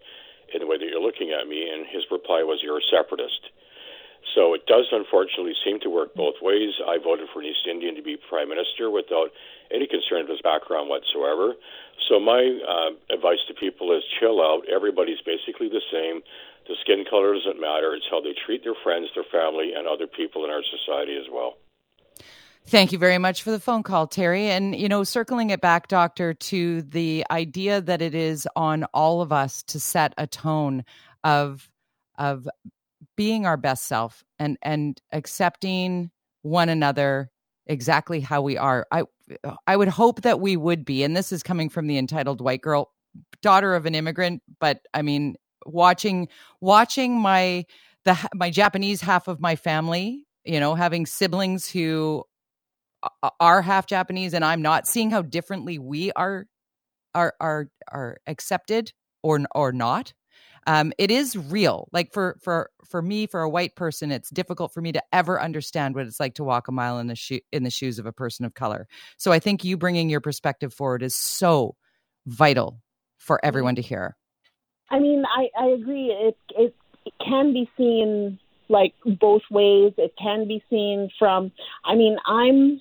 [0.54, 1.70] in the way that you're looking at me?
[1.70, 3.54] And his reply was, You're a separatist.
[4.36, 6.72] So it does unfortunately seem to work both ways.
[6.88, 9.30] I voted for an East Indian to be prime minister without
[9.70, 11.54] any concern of his background whatsoever.
[12.10, 14.64] So my uh, advice to people is chill out.
[14.74, 16.22] Everybody's basically the same.
[16.68, 17.94] The skin color doesn't matter.
[17.94, 21.30] It's how they treat their friends, their family, and other people in our society as
[21.32, 21.58] well.
[22.66, 24.48] Thank you very much for the phone call, Terry.
[24.48, 29.22] And, you know, circling it back, Doctor, to the idea that it is on all
[29.22, 30.86] of us to set a tone
[31.26, 31.70] of,
[32.18, 32.48] of
[33.16, 37.30] being our best self and and accepting one another
[37.68, 38.86] exactly how we are.
[38.92, 39.04] I
[39.68, 42.62] I would hope that we would be, and this is coming from the entitled white
[42.62, 42.92] girl,
[43.42, 44.42] daughter of an immigrant.
[44.60, 45.36] But I mean,
[45.66, 46.28] watching
[46.62, 47.66] watching my
[48.06, 52.24] the my Japanese half of my family, you know, having siblings who
[53.40, 56.46] are half Japanese and I'm not, seeing how differently we are
[57.16, 60.14] are are are accepted or or not
[60.68, 61.88] um, it is real.
[61.92, 65.42] Like for for for me, for a white person, it's difficult for me to ever
[65.42, 68.06] understand what it's like to walk a mile in the shoe in the shoes of
[68.06, 68.88] a person of color.
[69.18, 71.76] So I think you bringing your perspective forward is so
[72.26, 72.82] vital
[73.18, 73.48] for mm-hmm.
[73.48, 74.16] everyone to hear.
[74.90, 76.08] I mean, I I agree.
[76.08, 78.40] It it, it can be seen
[78.70, 79.94] like both ways.
[79.98, 81.52] It can be seen from.
[81.84, 82.80] I mean, I'm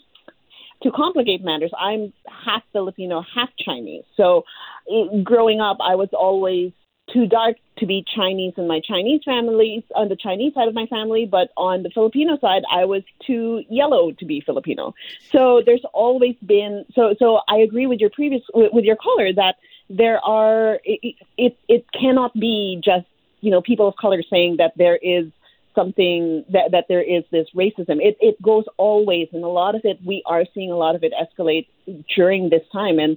[0.83, 2.12] to complicate matters, I'm
[2.45, 4.05] half Filipino, half Chinese.
[4.16, 4.45] So,
[4.87, 6.72] it, growing up, I was always
[7.11, 10.86] too dark to be Chinese in my Chinese family, on the Chinese side of my
[10.86, 14.94] family, but on the Filipino side, I was too yellow to be Filipino.
[15.30, 19.57] So there's always been so so I agree with your previous with your caller that
[19.90, 23.07] there are it it, it cannot be just
[23.40, 25.26] you know people of color saying that there is
[25.74, 27.98] something that that there is this racism.
[28.00, 31.03] It it goes always, and a lot of it we are seeing a lot of
[31.03, 31.66] it escalate
[32.14, 33.16] during this time, and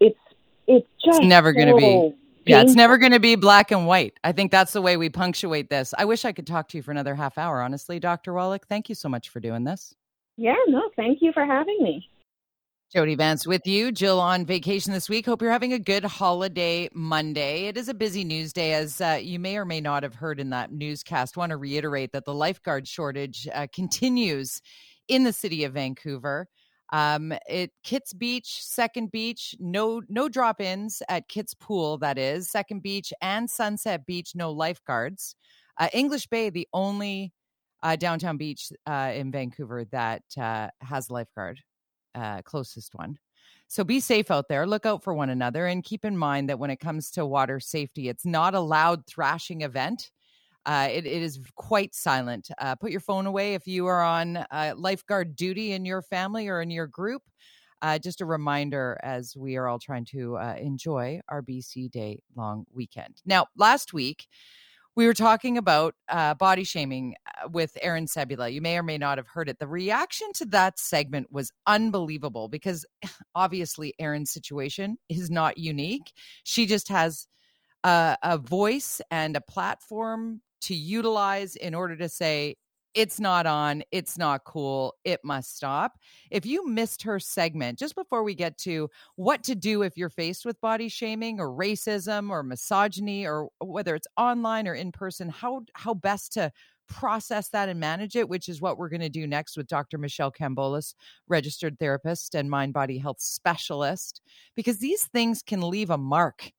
[0.00, 0.18] it's
[0.66, 2.16] it's just it's never so, going to be
[2.46, 4.14] yeah, it's never going to be black and white.
[4.24, 5.92] I think that's the way we punctuate this.
[5.98, 8.32] I wish I could talk to you for another half hour, honestly, Dr.
[8.32, 8.64] Wolak.
[8.68, 9.94] Thank you so much for doing this.
[10.36, 12.08] Yeah, no, thank you for having me.
[12.92, 13.90] Jody Vance with you.
[13.90, 15.26] Jill on vacation this week.
[15.26, 17.66] Hope you're having a good holiday Monday.
[17.66, 20.38] It is a busy news day, as uh, you may or may not have heard
[20.38, 21.36] in that newscast.
[21.36, 24.62] Want to reiterate that the lifeguard shortage uh, continues
[25.08, 26.48] in the city of Vancouver.
[26.92, 31.98] Um, it Kits Beach, Second Beach, no no drop ins at Kits Pool.
[31.98, 35.34] That is Second Beach and Sunset Beach, no lifeguards.
[35.78, 37.32] Uh, English Bay, the only
[37.82, 41.60] uh, downtown beach uh, in Vancouver that uh, has lifeguard,
[42.14, 43.18] uh, closest one.
[43.68, 44.66] So be safe out there.
[44.66, 47.60] Look out for one another, and keep in mind that when it comes to water
[47.60, 50.10] safety, it's not a loud thrashing event.
[50.66, 52.48] Uh, it, it is quite silent.
[52.58, 56.48] Uh, put your phone away if you are on uh, lifeguard duty in your family
[56.48, 57.22] or in your group.
[57.82, 62.18] Uh, just a reminder as we are all trying to uh, enjoy our BC Day
[62.34, 63.22] long weekend.
[63.24, 64.26] Now, last week,
[64.96, 67.14] we were talking about uh, body shaming
[67.52, 68.50] with Erin Cebula.
[68.52, 69.58] You may or may not have heard it.
[69.60, 72.84] The reaction to that segment was unbelievable because
[73.36, 76.12] obviously Erin's situation is not unique.
[76.42, 77.28] She just has
[77.84, 82.56] a voice and a platform to utilize in order to say,
[82.94, 85.98] it's not on, it's not cool, it must stop.
[86.30, 90.08] If you missed her segment, just before we get to what to do if you're
[90.08, 95.28] faced with body shaming or racism or misogyny or whether it's online or in person,
[95.28, 96.50] how how best to
[96.88, 99.98] process that and manage it, which is what we're going to do next with Dr.
[99.98, 100.94] Michelle Kambolis,
[101.28, 104.22] registered therapist and mind body health specialist,
[104.54, 106.50] because these things can leave a mark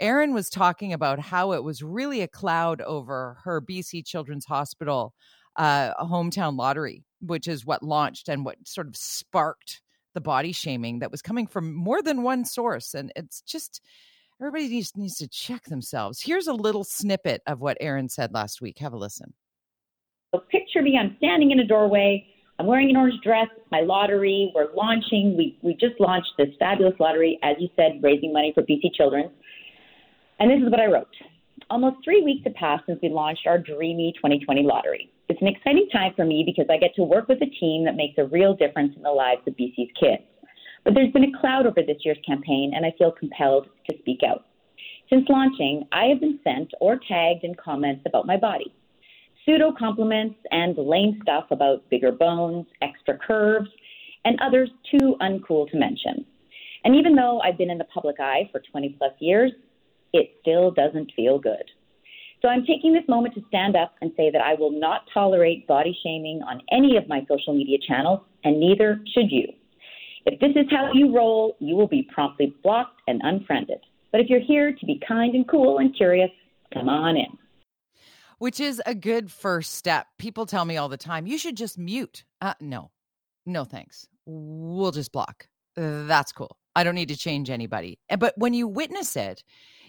[0.00, 5.14] Erin was talking about how it was really a cloud over her BC Children's Hospital
[5.56, 9.80] uh, hometown lottery, which is what launched and what sort of sparked
[10.14, 12.94] the body shaming that was coming from more than one source.
[12.94, 13.80] And it's just
[14.40, 16.20] everybody needs, needs to check themselves.
[16.20, 18.78] Here's a little snippet of what Erin said last week.
[18.78, 19.32] Have a listen.
[20.34, 22.26] So picture me, I'm standing in a doorway.
[22.58, 24.52] I'm wearing an orange dress, my lottery.
[24.54, 25.36] We're launching.
[25.36, 29.30] We, we just launched this fabulous lottery, as you said, raising money for BC Children's.
[30.38, 31.08] And this is what I wrote.
[31.70, 35.10] Almost three weeks have passed since we launched our Dreamy 2020 lottery.
[35.28, 37.96] It's an exciting time for me because I get to work with a team that
[37.96, 40.22] makes a real difference in the lives of BC's kids.
[40.84, 44.20] But there's been a cloud over this year's campaign, and I feel compelled to speak
[44.24, 44.44] out.
[45.10, 48.72] Since launching, I have been sent or tagged in comments about my body.
[49.44, 53.70] pseudo compliments and lame stuff about bigger bones, extra curves,
[54.24, 56.24] and others too uncool to mention.
[56.84, 59.52] And even though I've been in the public eye for 20 plus years,
[60.12, 61.64] it still doesn't feel good.
[62.42, 65.66] So I'm taking this moment to stand up and say that I will not tolerate
[65.66, 69.48] body shaming on any of my social media channels, and neither should you.
[70.26, 73.78] If this is how you roll, you will be promptly blocked and unfriended.
[74.12, 76.30] But if you're here to be kind and cool and curious,
[76.74, 77.38] come on in.
[78.38, 80.06] Which is a good first step.
[80.18, 82.24] People tell me all the time, you should just mute.
[82.40, 82.90] Uh, no,
[83.46, 84.08] no thanks.
[84.26, 85.48] We'll just block.
[85.74, 86.56] That's cool.
[86.76, 87.98] I don't need to change anybody.
[88.18, 89.42] But when you witness it,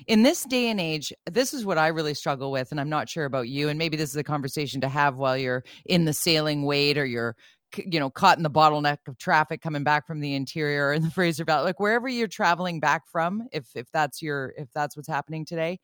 [0.07, 2.71] in this day and age, this is what I really struggle with.
[2.71, 3.67] And I'm not sure about you.
[3.67, 7.05] And maybe this is a conversation to have while you're in the sailing wait or
[7.05, 7.35] you're
[7.75, 11.11] you know caught in the bottleneck of traffic coming back from the interior in the
[11.11, 15.09] Fraser Valley, like wherever you're traveling back from, if if that's your if that's what's
[15.09, 15.79] happening today,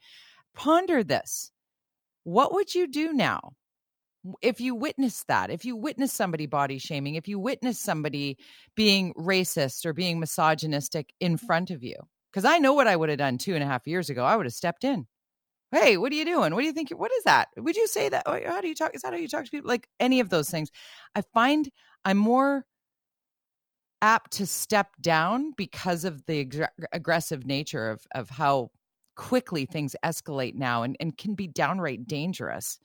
[0.54, 1.52] ponder this.
[2.24, 3.54] What would you do now?
[4.42, 8.38] If you witness that, if you witness somebody body shaming, if you witness somebody
[8.76, 11.46] being racist or being misogynistic in mm-hmm.
[11.46, 11.96] front of you,
[12.32, 14.24] because I know what I would have done two and a half years ago.
[14.24, 15.08] I would have stepped in.
[15.72, 16.54] Hey, what are you doing?
[16.54, 16.92] What do you think?
[16.92, 17.50] What is that?
[17.58, 18.24] Would you say that?
[18.26, 18.96] Oh, how do you talk?
[18.96, 19.70] Is that how you talk to people?
[19.70, 20.70] Like any of those things.
[21.16, 21.70] I find
[22.06, 22.66] I'm more
[24.02, 28.70] apt to step down because of the ag- aggressive nature of, of how
[29.16, 32.78] quickly things escalate now and, and can be downright dangerous.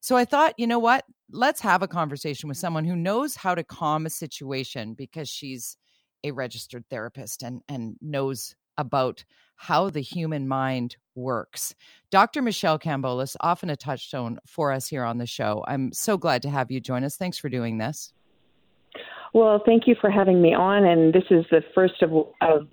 [0.00, 1.04] So I thought, you know what?
[1.30, 5.76] Let's have a conversation with someone who knows how to calm a situation because she's
[6.24, 9.24] a registered therapist and, and knows about
[9.56, 11.74] how the human mind works.
[12.10, 12.40] Dr.
[12.40, 15.62] Michelle Kambolis, often a touchstone for us here on the show.
[15.68, 17.16] I'm so glad to have you join us.
[17.16, 18.12] Thanks for doing this.
[19.34, 20.84] Well, thank you for having me on.
[20.84, 22.68] And this is the first of, of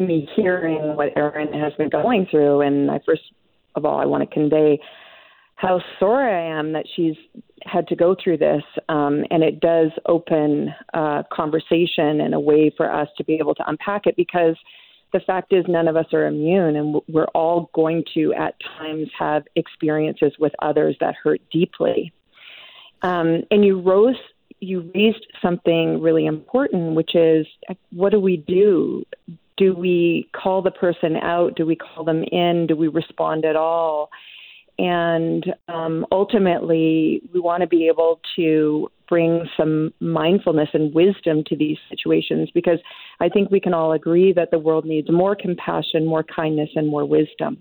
[0.00, 2.60] me hearing what Erin has been going through.
[2.62, 3.22] And I first
[3.76, 4.80] of all, I want to convey
[5.56, 7.16] how sorry I am that she's
[7.64, 8.62] had to go through this.
[8.88, 13.54] Um, and it does open uh, conversation and a way for us to be able
[13.56, 14.56] to unpack it because
[15.12, 19.08] the fact is none of us are immune and we're all going to at times
[19.18, 22.12] have experiences with others that hurt deeply.
[23.02, 24.16] Um, and you rose
[24.60, 27.46] you raised something really important, which is
[27.92, 29.04] what do we do?
[29.58, 31.56] Do we call the person out?
[31.56, 32.66] Do we call them in?
[32.66, 34.10] Do we respond at all?
[34.78, 41.56] And um, ultimately, we want to be able to bring some mindfulness and wisdom to
[41.56, 42.78] these situations because
[43.20, 46.88] I think we can all agree that the world needs more compassion, more kindness, and
[46.88, 47.58] more wisdom.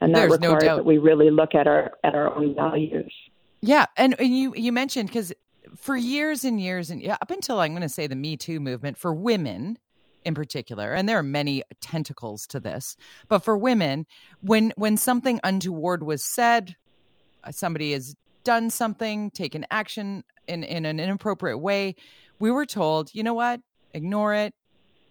[0.00, 3.12] And that There's requires no that we really look at our at our own values.
[3.60, 5.32] Yeah, and, and you you mentioned because
[5.76, 8.60] for years and years and yeah, up until I'm going to say the Me Too
[8.60, 9.78] movement for women,
[10.24, 12.96] in particular and there are many tentacles to this
[13.28, 14.06] but for women
[14.40, 16.76] when when something untoward was said
[17.44, 21.94] uh, somebody has done something taken action in in an inappropriate way
[22.38, 23.60] we were told you know what?
[23.92, 24.54] Ignore it.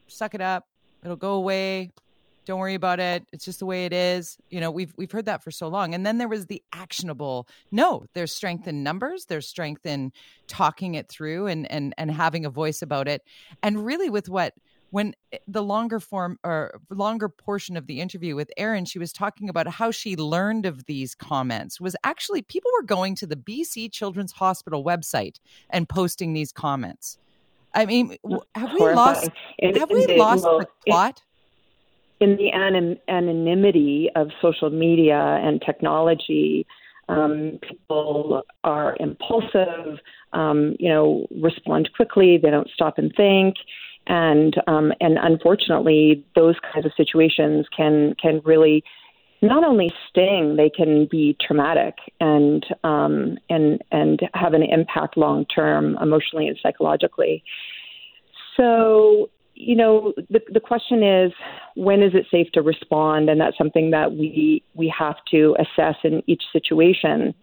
[0.07, 0.67] Suck it up.
[1.03, 1.91] It'll go away.
[2.45, 3.25] Don't worry about it.
[3.31, 4.37] It's just the way it is.
[4.49, 5.93] You know we've we've heard that for so long.
[5.93, 9.25] And then there was the actionable no there's strength in numbers.
[9.25, 10.11] There's strength in
[10.47, 13.23] talking it through and and and having a voice about it.
[13.61, 14.53] And really with what
[14.93, 19.11] when eh, the longer form or longer portion of the interview with Erin, she was
[19.11, 23.35] talking about how she learned of these comments was actually people were going to the
[23.35, 25.39] BC Children's Hospital website
[25.71, 27.17] and posting these comments.
[27.73, 28.17] I mean,
[28.53, 29.29] have we lost?
[29.59, 31.23] have we lost the plot?
[32.19, 36.67] In the anon- anonymity of social media and technology,
[37.09, 39.97] um, people are impulsive.
[40.33, 42.37] Um, you know, respond quickly.
[42.37, 43.55] They don't stop and think
[44.07, 48.83] and um, and unfortunately, those kinds of situations can can really
[49.41, 55.45] not only sting, they can be traumatic and um, and and have an impact long
[55.45, 57.43] term, emotionally and psychologically.
[58.57, 61.31] So you know the the question is
[61.75, 63.29] when is it safe to respond?
[63.29, 67.33] And that's something that we we have to assess in each situation.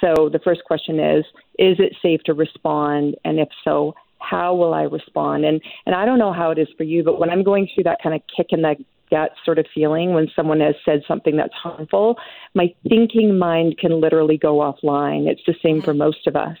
[0.00, 1.24] So the first question is
[1.58, 3.16] is it safe to respond?
[3.24, 5.44] And if so how will I respond?
[5.44, 7.84] And and I don't know how it is for you, but when I'm going through
[7.84, 8.76] that kind of kick in the
[9.10, 12.16] gut sort of feeling when someone has said something that's harmful,
[12.54, 15.26] my thinking mind can literally go offline.
[15.26, 16.56] It's the same for most of us.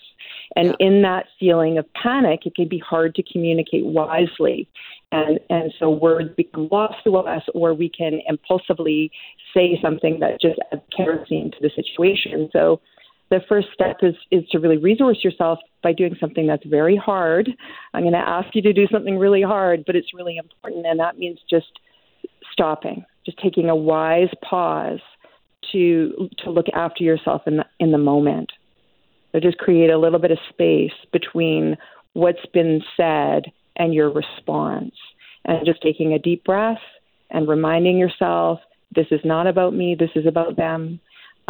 [0.56, 0.86] And yeah.
[0.86, 4.68] in that feeling of panic, it can be hard to communicate wisely.
[5.12, 9.10] And, and so words become lost to us, or we can impulsively
[9.54, 12.48] say something that just adds kerosene to the situation.
[12.52, 12.80] So
[13.30, 17.48] the first step is is to really resource yourself by doing something that's very hard.
[17.94, 20.98] I'm going to ask you to do something really hard, but it's really important, and
[21.00, 21.78] that means just
[22.52, 25.00] stopping, just taking a wise pause
[25.72, 28.50] to to look after yourself in the in the moment.
[29.32, 31.76] So just create a little bit of space between
[32.14, 33.44] what's been said
[33.76, 34.94] and your response.
[35.44, 36.80] And just taking a deep breath
[37.30, 38.58] and reminding yourself,
[38.94, 41.00] this is not about me, this is about them,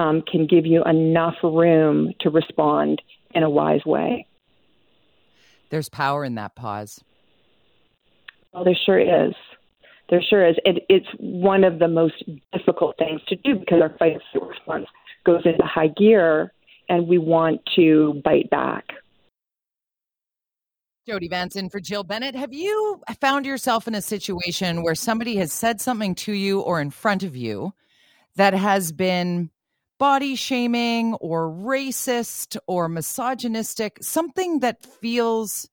[0.01, 3.03] um, can give you enough room to respond
[3.35, 4.27] in a wise way.
[5.69, 7.05] There's power in that pause.
[8.53, 9.35] Well, there sure is.
[10.09, 10.57] There sure is.
[10.65, 14.87] It, it's one of the most difficult things to do because our fight or response
[15.25, 16.53] goes into high gear
[16.89, 18.85] and we want to bite back.
[21.07, 22.35] Jody Vance in for Jill Bennett.
[22.35, 26.81] Have you found yourself in a situation where somebody has said something to you or
[26.81, 27.73] in front of you
[28.37, 29.51] that has been
[30.01, 35.69] body shaming or racist or misogynistic, something that feels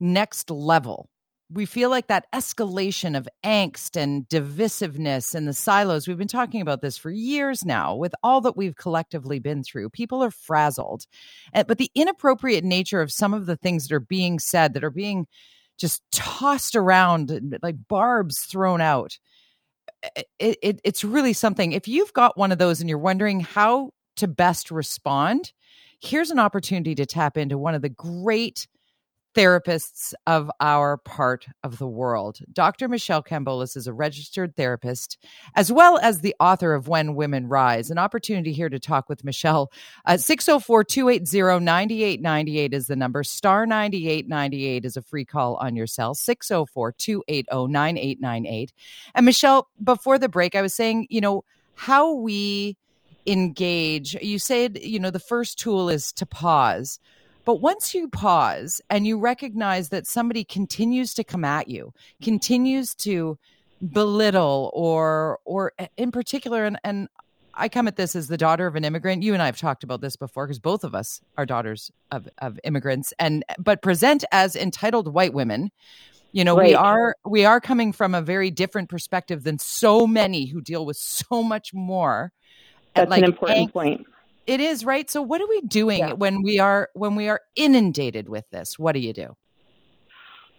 [0.00, 1.08] next level?
[1.50, 6.08] we feel like that escalation of angst and divisiveness in the silos.
[6.08, 9.90] We've been talking about this for years now with all that we've collectively been through.
[9.90, 11.06] People are frazzled.
[11.54, 14.90] But the inappropriate nature of some of the things that are being said, that are
[14.90, 15.26] being
[15.78, 19.18] just tossed around like barbs thrown out,
[20.38, 21.72] it, it, it's really something.
[21.72, 25.52] If you've got one of those and you're wondering how to best respond,
[26.00, 28.66] here's an opportunity to tap into one of the great
[29.36, 32.38] therapists of our part of the world.
[32.52, 32.88] Dr.
[32.88, 35.18] Michelle Kambolis is a registered therapist,
[35.54, 37.90] as well as the author of When Women Rise.
[37.90, 39.70] An opportunity here to talk with Michelle.
[40.06, 43.22] Uh, 604 280 9898 is the number.
[43.22, 46.14] Star 9898 is a free call on your cell.
[46.14, 48.72] 604 280 9898.
[49.14, 52.78] And Michelle, before the break, I was saying, you know, how we
[53.26, 54.14] engage.
[54.22, 56.98] You said, you know, the first tool is to pause.
[57.46, 62.92] But once you pause and you recognize that somebody continues to come at you, continues
[62.96, 63.38] to
[63.92, 67.08] belittle or or in particular and, and
[67.54, 69.22] I come at this as the daughter of an immigrant.
[69.22, 72.28] You and I have talked about this before because both of us are daughters of,
[72.38, 75.70] of immigrants and but present as entitled white women.
[76.32, 76.70] You know, right.
[76.70, 80.84] we are we are coming from a very different perspective than so many who deal
[80.84, 82.32] with so much more.
[82.94, 84.06] That's like, an important point
[84.46, 85.10] it is, right?
[85.10, 86.12] So what are we doing yeah.
[86.12, 88.78] when we are when we are inundated with this?
[88.78, 89.36] What do you do?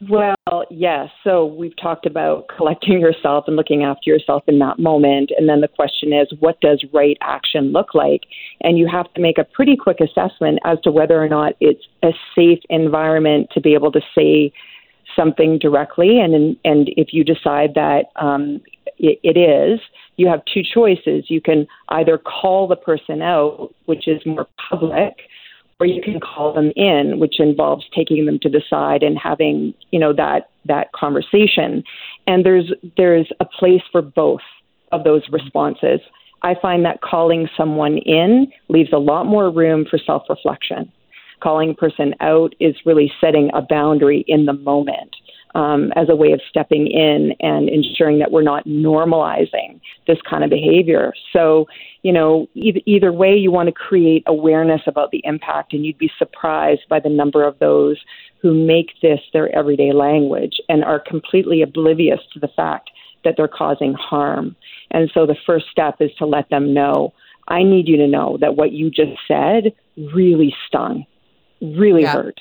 [0.09, 0.35] Well,
[0.69, 1.09] yes.
[1.23, 5.31] So we've talked about collecting yourself and looking after yourself in that moment.
[5.35, 8.21] And then the question is, what does right action look like?
[8.61, 11.83] And you have to make a pretty quick assessment as to whether or not it's
[12.03, 14.53] a safe environment to be able to say
[15.15, 16.19] something directly.
[16.19, 18.61] And, and if you decide that um,
[18.99, 19.79] it, it is,
[20.17, 21.25] you have two choices.
[21.29, 25.13] You can either call the person out, which is more public,
[25.79, 29.73] or you can call them in, which involves taking them to the side and having,
[29.91, 31.83] you know, that that conversation.
[32.25, 34.41] And there's there's a place for both
[34.91, 35.35] of those mm-hmm.
[35.35, 35.99] responses.
[36.43, 40.91] I find that calling someone in leaves a lot more room for self-reflection.
[41.41, 45.15] Calling a person out is really setting a boundary in the moment
[45.55, 50.43] um, as a way of stepping in and ensuring that we're not normalizing this kind
[50.43, 51.13] of behavior.
[51.33, 51.67] So,
[52.03, 55.97] you know, either, either way, you want to create awareness about the impact, and you'd
[55.97, 57.97] be surprised by the number of those
[58.41, 62.89] who make this their everyday language and are completely oblivious to the fact
[63.23, 64.55] that they're causing harm.
[64.91, 67.13] And so the first step is to let them know
[67.47, 71.05] I need you to know that what you just said really stung,
[71.61, 72.13] really yeah.
[72.13, 72.39] hurt.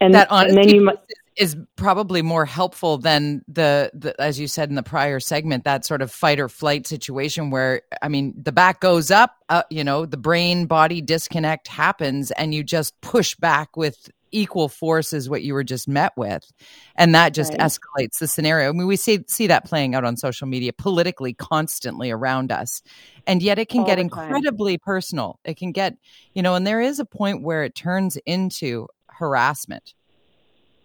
[0.00, 0.98] And, that and then you might
[1.36, 5.84] is probably more helpful than the, the, as you said in the prior segment that
[5.84, 9.82] sort of fight or flight situation where i mean the back goes up uh, you
[9.84, 15.28] know the brain body disconnect happens and you just push back with equal force as
[15.28, 16.50] what you were just met with.
[16.96, 17.60] And that just right.
[17.60, 18.70] escalates the scenario.
[18.70, 22.82] I mean we see see that playing out on social media politically constantly around us.
[23.26, 25.38] And yet it can All get incredibly personal.
[25.44, 25.96] It can get
[26.34, 29.94] you know and there is a point where it turns into harassment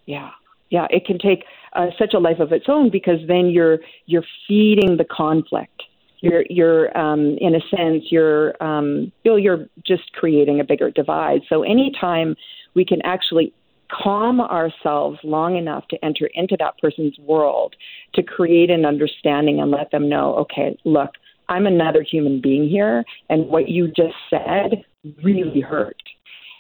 [0.08, 0.32] yeah.
[0.70, 3.78] Yeah it can take uh, such a life of its own because then you're
[4.08, 5.84] you're feeding the conflict.
[6.22, 11.41] You're you're um, in a sense you're um, you're just creating a bigger divide.
[11.47, 12.36] So anytime
[12.74, 13.53] we can actually
[13.91, 17.76] calm ourselves long enough to enter into that person's world
[18.16, 21.12] to create an understanding and let them know okay look
[21.47, 24.84] i'm another human being here and what you just said
[25.24, 25.97] really hurt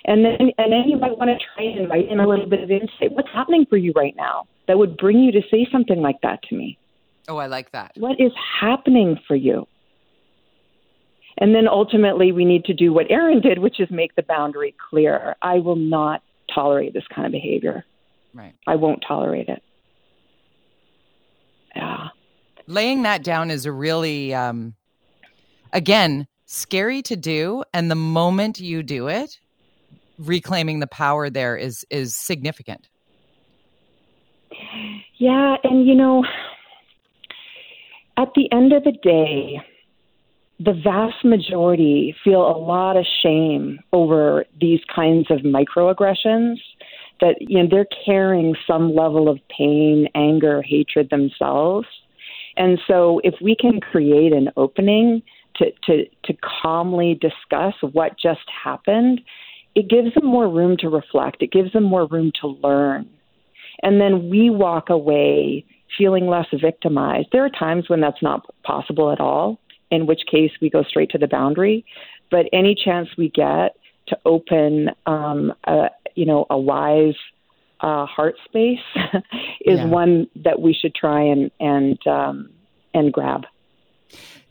[0.07, 2.63] and then and then you might want to try and invite in a little bit
[2.63, 3.11] of insight.
[3.11, 6.41] What's happening for you right now that would bring you to say something like that
[6.43, 6.77] to me?
[7.27, 7.91] Oh, I like that.
[7.97, 8.31] What is
[8.61, 9.67] happening for you?
[11.39, 14.73] And then ultimately, we need to do what Erin did, which is make the boundary
[14.89, 15.35] clear.
[15.41, 17.85] I will not tolerate this kind of behavior.
[18.33, 18.55] Right.
[18.65, 19.61] I won't tolerate it.
[21.75, 22.07] Yeah.
[22.65, 24.73] Laying that down is a really, um,
[25.73, 27.63] again, scary to do.
[27.73, 29.39] And the moment you do it,
[30.17, 32.89] reclaiming the power there is is significant.
[35.17, 36.25] Yeah, and you know,
[38.17, 39.61] at the end of the day,
[40.59, 46.57] the vast majority feel a lot of shame over these kinds of microaggressions
[47.19, 51.87] that you know they're carrying some level of pain, anger, hatred themselves.
[52.57, 55.21] And so if we can create an opening
[55.57, 59.21] to, to, to calmly discuss what just happened,
[59.77, 61.43] it gives them more room to reflect.
[61.43, 63.07] It gives them more room to learn.
[63.83, 65.65] And then we walk away
[65.95, 67.27] feeling less victimized.
[67.31, 69.59] There are times when that's not possible at all,
[69.91, 71.85] in which case we go straight to the boundary.
[72.31, 73.75] But any chance we get
[74.07, 77.13] to open, um, a, you know, a wise
[77.79, 78.79] uh, heart space
[79.61, 79.85] is yeah.
[79.85, 82.49] one that we should try and and um,
[82.95, 83.43] and grab.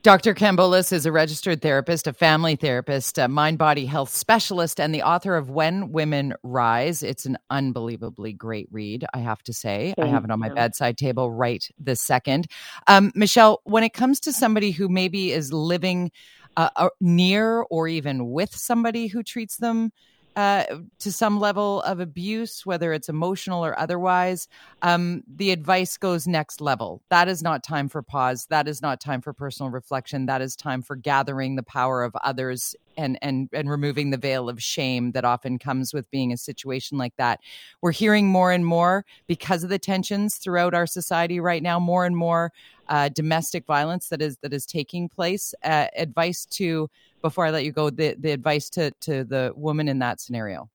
[0.03, 0.35] Dr.
[0.35, 5.03] Kambolis is a registered therapist, a family therapist, a mind body health specialist, and the
[5.03, 7.03] author of When Women Rise.
[7.03, 9.95] It's an unbelievably great read, I have to say.
[9.97, 12.47] Thank I have it on my bedside table right this second.
[12.87, 16.13] Um, Michelle, when it comes to somebody who maybe is living
[16.57, 19.91] uh, uh near or even with somebody who treats them
[20.37, 20.65] uh,
[20.99, 24.49] to some level of abuse, whether it's emotional or otherwise,
[24.83, 27.03] um, the advice goes next level.
[27.09, 28.47] That is not time for pause.
[28.51, 30.27] That is not time for personal reflection.
[30.27, 34.49] That is time for gathering the power of others and and and removing the veil
[34.49, 37.41] of shame that often comes with being in a situation like that.
[37.81, 41.79] We're hearing more and more because of the tensions throughout our society right now.
[41.79, 42.53] More and more
[42.89, 45.55] uh, domestic violence that is that is taking place.
[45.65, 46.91] Uh, advice to
[47.27, 50.71] before I let you go, the, the advice to, to the woman in that scenario?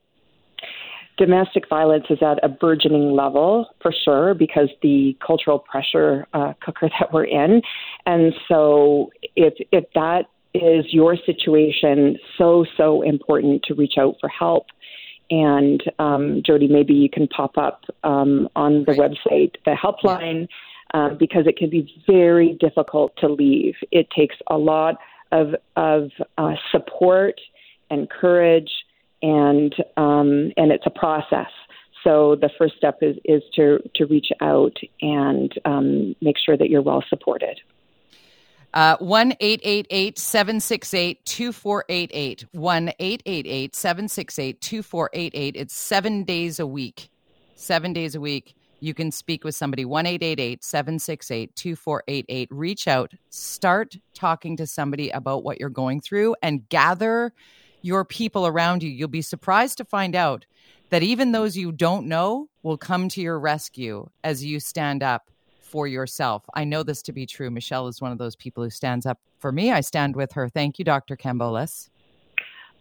[1.18, 6.90] Domestic violence is at a burgeoning level for sure because the cultural pressure uh, cooker
[7.00, 7.62] that we're in.
[8.06, 10.24] And so if, if that
[10.54, 14.66] is your situation, so, so important to reach out for help.
[15.30, 19.12] And um, Jody, maybe you can pop up um, on the right.
[19.12, 20.48] website the helpline
[20.94, 23.76] um, because it can be very difficult to leave.
[23.92, 24.96] It takes a lot
[25.32, 27.40] of of uh, support
[27.90, 28.72] and courage,
[29.22, 31.50] and um, and it's a process.
[32.04, 36.70] So the first step is is to to reach out and um, make sure that
[36.70, 37.60] you're well supported.
[38.74, 43.46] Uh, one eight eight eight seven six eight two four eight eight one eight eight
[43.48, 45.56] eight seven six eight two four eight eight.
[45.58, 47.10] It's seven days a week,
[47.56, 54.68] seven days a week you can speak with somebody 1-888-768-2488 reach out start talking to
[54.68, 57.32] somebody about what you're going through and gather
[57.82, 58.90] your people around you.
[58.90, 60.46] You'll be surprised to find out
[60.90, 65.32] that even those you don't know will come to your rescue as you stand up
[65.62, 66.44] for yourself.
[66.54, 67.50] I know this to be true.
[67.50, 69.72] Michelle is one of those people who stands up for me.
[69.72, 70.50] I stand with her.
[70.50, 71.90] Thank you dr kambolis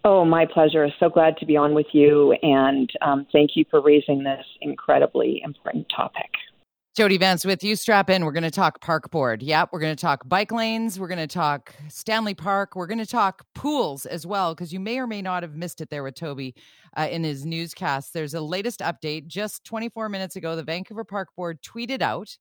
[0.02, 0.88] Oh, my pleasure.
[0.98, 5.42] So glad to be on with you, and um, thank you for raising this incredibly
[5.44, 6.30] important topic.
[6.96, 7.76] Jody Vance with you.
[7.76, 8.24] Strap in.
[8.24, 9.42] We're going to talk park board.
[9.42, 9.68] Yep.
[9.72, 10.98] We're going to talk bike lanes.
[10.98, 12.74] We're going to talk Stanley Park.
[12.74, 15.80] We're going to talk pools as well, because you may or may not have missed
[15.80, 16.54] it there with Toby
[16.96, 18.12] uh, in his newscast.
[18.12, 19.28] There's a latest update.
[19.28, 22.36] Just 24 minutes ago, the Vancouver Park Board tweeted out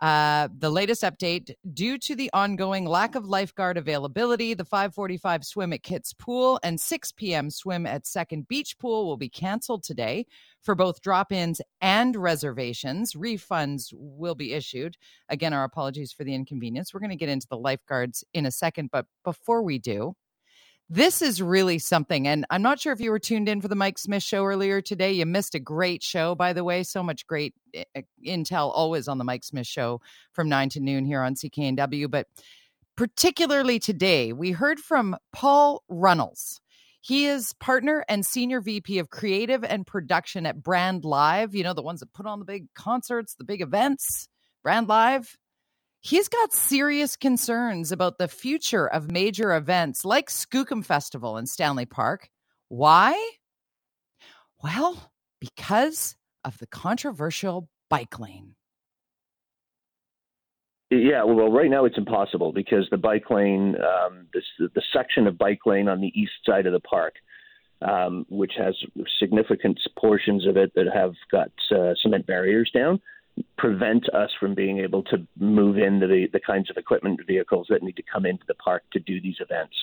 [0.00, 5.72] uh, the latest update due to the ongoing lack of lifeguard availability, the 545 swim
[5.72, 7.48] at Kits Pool and 6 p.m.
[7.48, 10.26] swim at Second Beach Pool will be canceled today
[10.62, 13.14] for both drop ins and reservations.
[13.14, 14.96] Refunds will be issued.
[15.30, 16.92] Again, our apologies for the inconvenience.
[16.92, 20.14] We're going to get into the lifeguards in a second, but before we do,
[20.88, 22.28] this is really something.
[22.28, 24.80] And I'm not sure if you were tuned in for the Mike Smith show earlier
[24.80, 25.12] today.
[25.12, 26.84] You missed a great show, by the way.
[26.84, 30.00] So much great eh, eh, intel always on the Mike Smith show
[30.32, 32.08] from 9 to noon here on CKNW.
[32.08, 32.28] But
[32.96, 36.60] particularly today, we heard from Paul Runnels.
[37.00, 41.54] He is partner and senior VP of creative and production at Brand Live.
[41.54, 44.28] You know, the ones that put on the big concerts, the big events,
[44.62, 45.36] Brand Live
[46.06, 51.86] he's got serious concerns about the future of major events like Skookum Festival in Stanley
[51.86, 52.28] Park.
[52.68, 53.32] Why?
[54.62, 58.54] Well, because of the controversial bike lane.
[60.90, 65.36] Yeah, well, right now it's impossible because the bike lane, um, this, the section of
[65.36, 67.14] bike lane on the east side of the park,
[67.82, 68.76] um, which has
[69.18, 73.00] significant portions of it that have got uh, cement barriers down,
[73.58, 77.82] prevent us from being able to move in the, the kinds of equipment vehicles that
[77.82, 79.74] need to come into the park to do these events.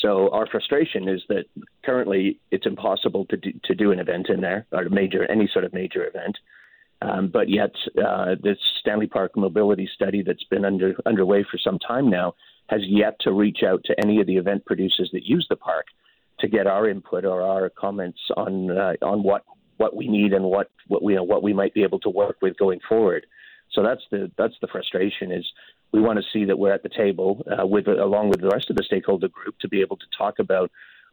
[0.00, 1.44] So our frustration is that
[1.84, 5.64] currently it's impossible to do, to do an event in there or major any sort
[5.64, 6.36] of major event.
[7.02, 11.78] Um, but yet, uh, this Stanley Park mobility study that's been under underway for some
[11.78, 12.34] time now
[12.68, 15.86] has yet to reach out to any of the event producers that use the park
[16.38, 19.44] to get our input or our comments on uh, on what
[19.82, 22.10] what we need and what what we you know, what we might be able to
[22.24, 23.26] work with going forward.
[23.72, 25.44] So that's the that's the frustration is
[25.92, 28.70] we want to see that we're at the table uh, with along with the rest
[28.70, 30.70] of the stakeholder group to be able to talk about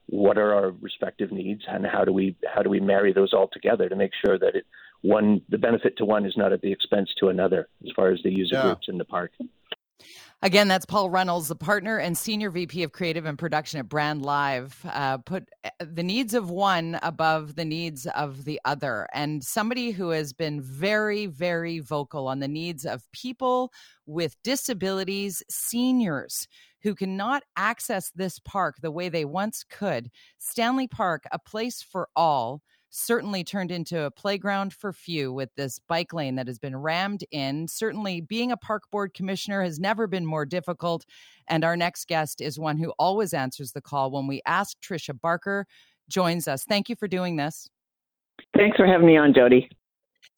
[0.07, 3.49] what are our respective needs and how do we how do we marry those all
[3.51, 4.65] together to make sure that it
[5.01, 8.19] one the benefit to one is not at the expense to another as far as
[8.23, 8.63] the user yeah.
[8.63, 9.31] groups in the park.
[10.41, 14.21] Again, that's Paul Reynolds, the partner and senior VP of creative and production at Brand
[14.21, 14.79] Live.
[14.85, 19.07] Uh, put uh, the needs of one above the needs of the other.
[19.13, 23.73] And somebody who has been very, very vocal on the needs of people
[24.05, 26.47] with disabilities, seniors
[26.83, 30.09] who cannot access this park the way they once could.
[30.37, 35.79] Stanley Park, a place for all certainly turned into a playground for few with this
[35.79, 37.67] bike lane that has been rammed in.
[37.67, 41.05] Certainly, being a park board commissioner has never been more difficult.
[41.47, 44.77] And our next guest is one who always answers the call when we ask.
[44.81, 45.65] Tricia Barker
[46.09, 46.63] joins us.
[46.63, 47.69] Thank you for doing this.
[48.55, 49.69] Thanks for having me on, Jody.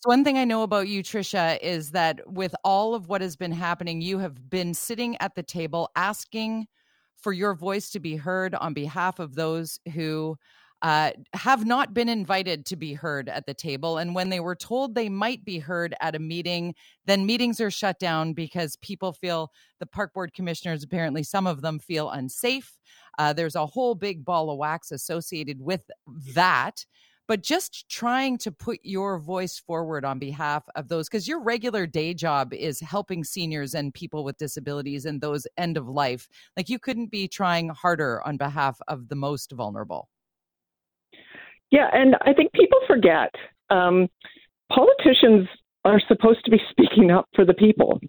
[0.04, 3.36] So one thing I know about you, Tricia, is that with all of what has
[3.36, 6.68] been happening, you have been sitting at the table asking
[7.18, 10.38] for your voice to be heard on behalf of those who
[10.82, 13.98] uh, have not been invited to be heard at the table.
[13.98, 16.74] And when they were told they might be heard at a meeting,
[17.06, 21.62] then meetings are shut down because people feel the park board commissioners, apparently, some of
[21.62, 22.78] them feel unsafe.
[23.20, 25.90] Uh, there's a whole big ball of wax associated with
[26.34, 26.86] that.
[27.28, 31.86] But just trying to put your voice forward on behalf of those, because your regular
[31.88, 36.28] day job is helping seniors and people with disabilities and those end of life.
[36.58, 40.10] Like you couldn't be trying harder on behalf of the most vulnerable.
[41.72, 43.34] Yeah, and I think people forget
[43.70, 44.08] um,
[44.72, 45.48] politicians
[45.86, 48.00] are supposed to be speaking up for the people.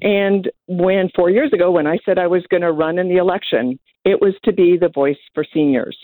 [0.00, 3.18] And when four years ago, when I said I was going to run in the
[3.18, 5.96] election, it was to be the voice for seniors.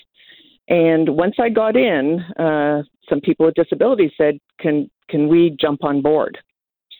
[0.69, 5.83] And once I got in, uh, some people with disabilities said, "Can can we jump
[5.83, 6.39] on board?"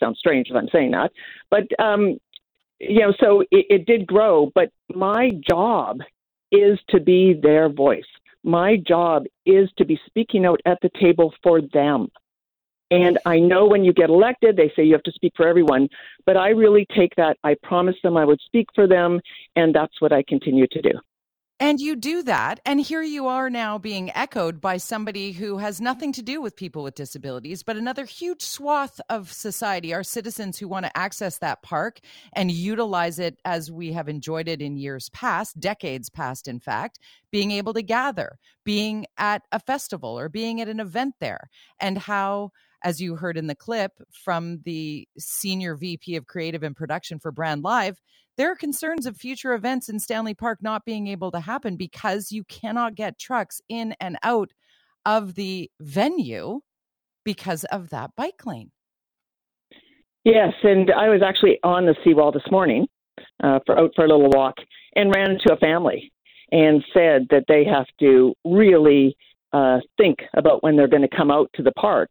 [0.01, 1.13] Sounds strange if I'm saying that,
[1.51, 2.19] but um,
[2.81, 4.51] you know, so it, it did grow.
[4.55, 5.99] But my job
[6.51, 8.07] is to be their voice
[8.45, 12.09] my job is to be speaking out at the table for them.
[12.91, 15.89] And I know when you get elected, they say you have to speak for everyone,
[16.25, 17.37] but I really take that.
[17.45, 19.21] I promised them I would speak for them,
[19.57, 20.93] and that's what I continue to do.
[21.61, 22.61] And you do that.
[22.65, 26.55] And here you are now being echoed by somebody who has nothing to do with
[26.55, 31.39] people with disabilities, but another huge swath of society, our citizens who want to access
[31.39, 31.99] that park
[32.33, 37.01] and utilize it as we have enjoyed it in years past, decades past, in fact,
[37.33, 41.51] being able to gather, being at a festival or being at an event there,
[41.81, 42.51] and how
[42.85, 47.33] as you heard in the clip from the senior VP of creative and production for
[47.33, 48.01] Brand Live,
[48.39, 52.31] there are concerns of future events in Stanley Park not being able to happen because
[52.31, 54.53] you cannot get trucks in and out
[55.05, 56.61] of the venue
[57.25, 58.71] because of that bike lane.
[60.25, 62.87] Yes, and I was actually on the seawall this morning
[63.43, 64.55] uh, for out for a little walk
[64.95, 66.13] and ran into a family
[66.53, 69.17] and said that they have to really
[69.53, 72.11] uh, think about when they're going to come out to the park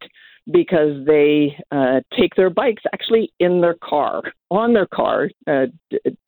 [0.50, 5.66] because they uh, take their bikes actually in their car, on their car, uh,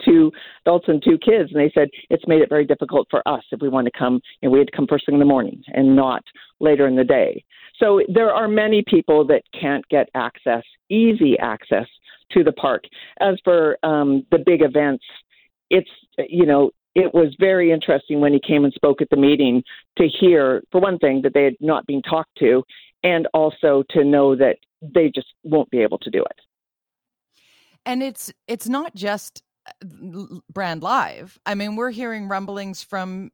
[0.05, 0.31] two
[0.67, 1.51] adults and two kids.
[1.53, 4.21] And they said it's made it very difficult for us if we want to come,
[4.43, 6.23] and we had to come first thing in the morning and not
[6.61, 7.45] later in the day.
[7.79, 11.87] So there are many people that can't get access, easy access
[12.33, 12.85] to the park.
[13.21, 15.05] As for um, the big events,
[15.71, 15.91] it's,
[16.29, 19.63] you know, it was very interesting when he came and spoke at the meeting
[19.97, 22.63] to hear, for one thing, that they had not been talked to,
[23.03, 26.41] and also to know that they just won't be able to do it.
[27.87, 31.39] And it's it's not just uh, brand live.
[31.47, 33.31] I mean, we're hearing rumblings from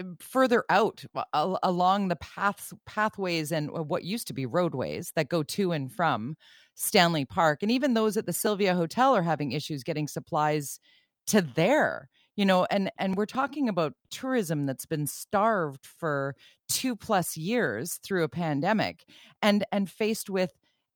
[0.00, 1.04] uh, further out
[1.34, 6.36] along the paths pathways and what used to be roadways that go to and from
[6.74, 10.80] Stanley Park and even those at the Sylvia Hotel are having issues getting supplies
[11.26, 12.08] to there
[12.40, 16.34] you know and and we're talking about tourism that's been starved for
[16.70, 19.04] 2 plus years through a pandemic
[19.42, 20.50] and and faced with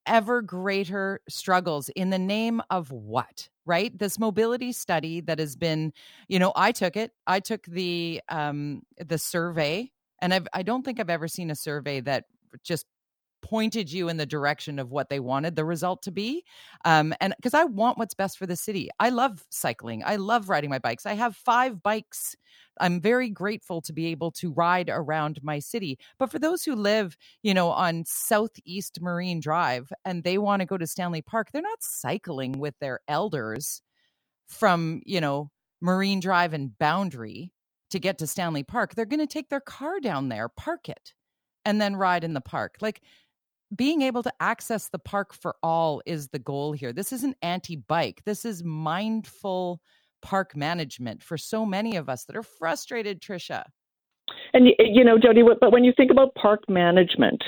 [0.07, 3.99] ever greater struggles in the name of what right?
[3.99, 5.93] This mobility study that has been
[6.29, 7.13] you know i took it.
[7.27, 9.91] I took the um the survey
[10.23, 12.25] and I've, i don't think i've ever seen a survey that
[12.63, 12.87] just
[13.45, 16.43] pointed you in the direction of what they wanted the result to be.
[16.87, 18.89] Um, and because I want what's best for the city.
[18.99, 20.03] I love cycling.
[20.05, 21.05] I love riding my bikes.
[21.05, 22.35] I have five bikes.
[22.81, 25.99] I'm very grateful to be able to ride around my city.
[26.19, 30.67] But for those who live, you know, on Southeast Marine Drive and they want to
[30.67, 33.83] go to Stanley Park, they're not cycling with their elders
[34.49, 35.51] from, you know,
[35.83, 37.53] Marine Drive and Boundary
[37.91, 41.15] to get to Stanley Park, they're going to take their car down there, park it,
[41.65, 42.75] and then ride in the park.
[42.81, 43.03] Like
[43.77, 46.93] being able to access the park for all is the goal here.
[46.93, 49.81] This isn't anti bike, this is mindful
[50.23, 53.65] park management for so many of us that are frustrated, Tricia.
[54.55, 57.43] And, eh, you know, Jody, but when you think about park management,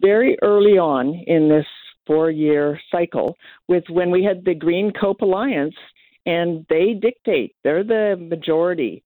[0.00, 1.66] very early on in this
[2.06, 3.36] four year cycle,
[3.68, 5.76] with when we had the Green COPE Alliance,
[6.26, 9.02] and they dictate, they're the majority.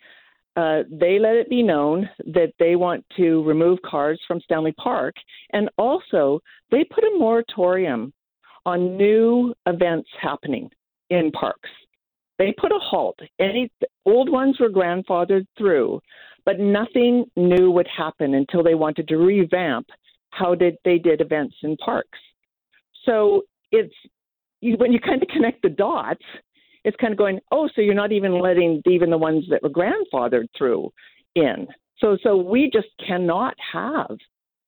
[0.56, 5.14] Uh, they let it be known that they want to remove cars from Stanley Park,
[5.52, 6.40] and also
[6.70, 8.12] they put a moratorium
[8.64, 10.70] on new events happening
[11.10, 11.70] in parks.
[12.38, 13.18] They put a halt.
[13.38, 13.70] Any
[14.06, 16.00] old ones were grandfathered through,
[16.44, 19.86] but nothing new would happen until they wanted to revamp
[20.30, 22.18] how did they did events in parks.
[23.04, 23.42] So
[23.72, 23.94] it's
[24.60, 26.24] when you kind of connect the dots,
[26.86, 29.68] it's kind of going, oh, so you're not even letting even the ones that were
[29.68, 30.90] grandfathered through
[31.34, 31.66] in.
[31.98, 34.16] So so we just cannot have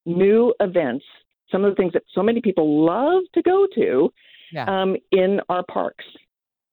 [0.04, 1.04] new events.
[1.50, 4.10] Some of the things that so many people love to go to
[4.52, 4.64] yeah.
[4.64, 6.04] um, in our parks.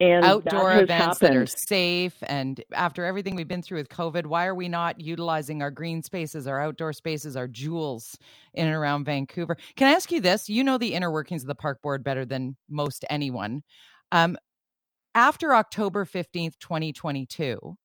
[0.01, 1.19] And outdoor events happened.
[1.21, 2.15] that are safe.
[2.23, 6.03] And after everything we've been through with COVID, why are we not utilizing our green
[6.03, 8.17] spaces, our outdoor spaces, our jewels
[8.55, 9.55] in and around Vancouver?
[9.77, 10.49] Can I ask you this?
[10.49, 13.63] You know the inner workings of the park board better than most anyone.
[14.11, 14.37] Um,
[15.16, 17.78] after October 15th, 2022,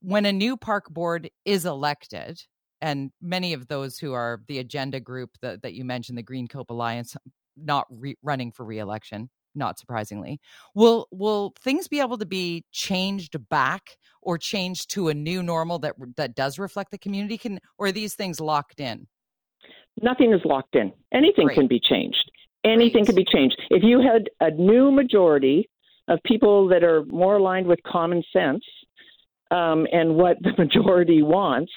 [0.00, 2.42] when a new park board is elected,
[2.82, 6.48] and many of those who are the agenda group that, that you mentioned, the Green
[6.48, 7.16] COPE Alliance,
[7.56, 10.38] not re- running for reelection, not surprisingly,
[10.74, 15.78] will will things be able to be changed back or changed to a new normal
[15.78, 17.38] that that does reflect the community?
[17.38, 19.06] Can or are these things locked in?
[20.02, 20.92] Nothing is locked in.
[21.14, 21.56] Anything Great.
[21.56, 22.30] can be changed.
[22.64, 23.06] Anything Great.
[23.06, 23.56] can be changed.
[23.70, 25.70] If you had a new majority
[26.08, 28.64] of people that are more aligned with common sense
[29.50, 31.72] um, and what the majority wants,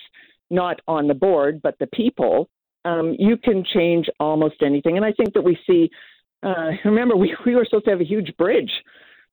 [0.50, 2.50] not on the board, but the people,
[2.86, 4.98] um, you can change almost anything.
[4.98, 5.90] And I think that we see,
[6.44, 8.72] uh, remember, we, we were supposed to have a huge bridge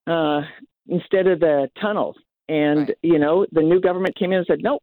[0.07, 0.40] uh,
[0.88, 2.14] instead of the tunnel.
[2.49, 2.97] And, Right.
[3.03, 4.82] you know, the new government came in and said, nope,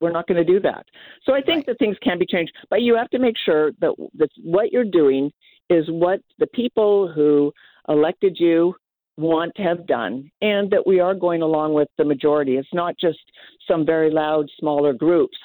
[0.00, 0.84] we're not going to do that.
[1.24, 1.66] So I think Right.
[1.66, 4.84] that things can be changed, but you have to make sure that, that what you're
[4.84, 5.30] doing
[5.70, 7.52] is what the people who
[7.88, 8.74] elected you
[9.18, 12.56] want to have done, and that we are going along with the majority.
[12.56, 13.18] It's not just
[13.68, 15.36] some very loud, smaller groups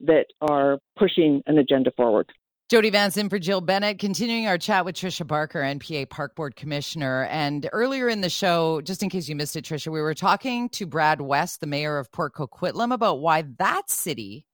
[0.00, 2.26] that are pushing an agenda forward.
[2.70, 6.54] Jody Vance in for Jill Bennett, continuing our chat with Tricia Barker, NPA Park Board
[6.54, 7.24] Commissioner.
[7.30, 10.68] And earlier in the show, just in case you missed it, Tricia, we were talking
[10.70, 14.44] to Brad West, the mayor of Port Coquitlam, about why that city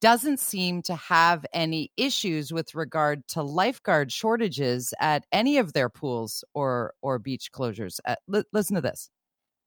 [0.00, 5.88] doesn't seem to have any issues with regard to lifeguard shortages at any of their
[5.88, 7.98] pools or or beach closures.
[8.04, 9.10] Uh, li- listen to this.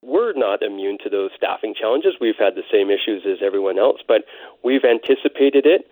[0.02, 2.14] We're not immune to those staffing challenges.
[2.22, 4.24] We've had the same issues as everyone else, but
[4.64, 5.88] we've anticipated it.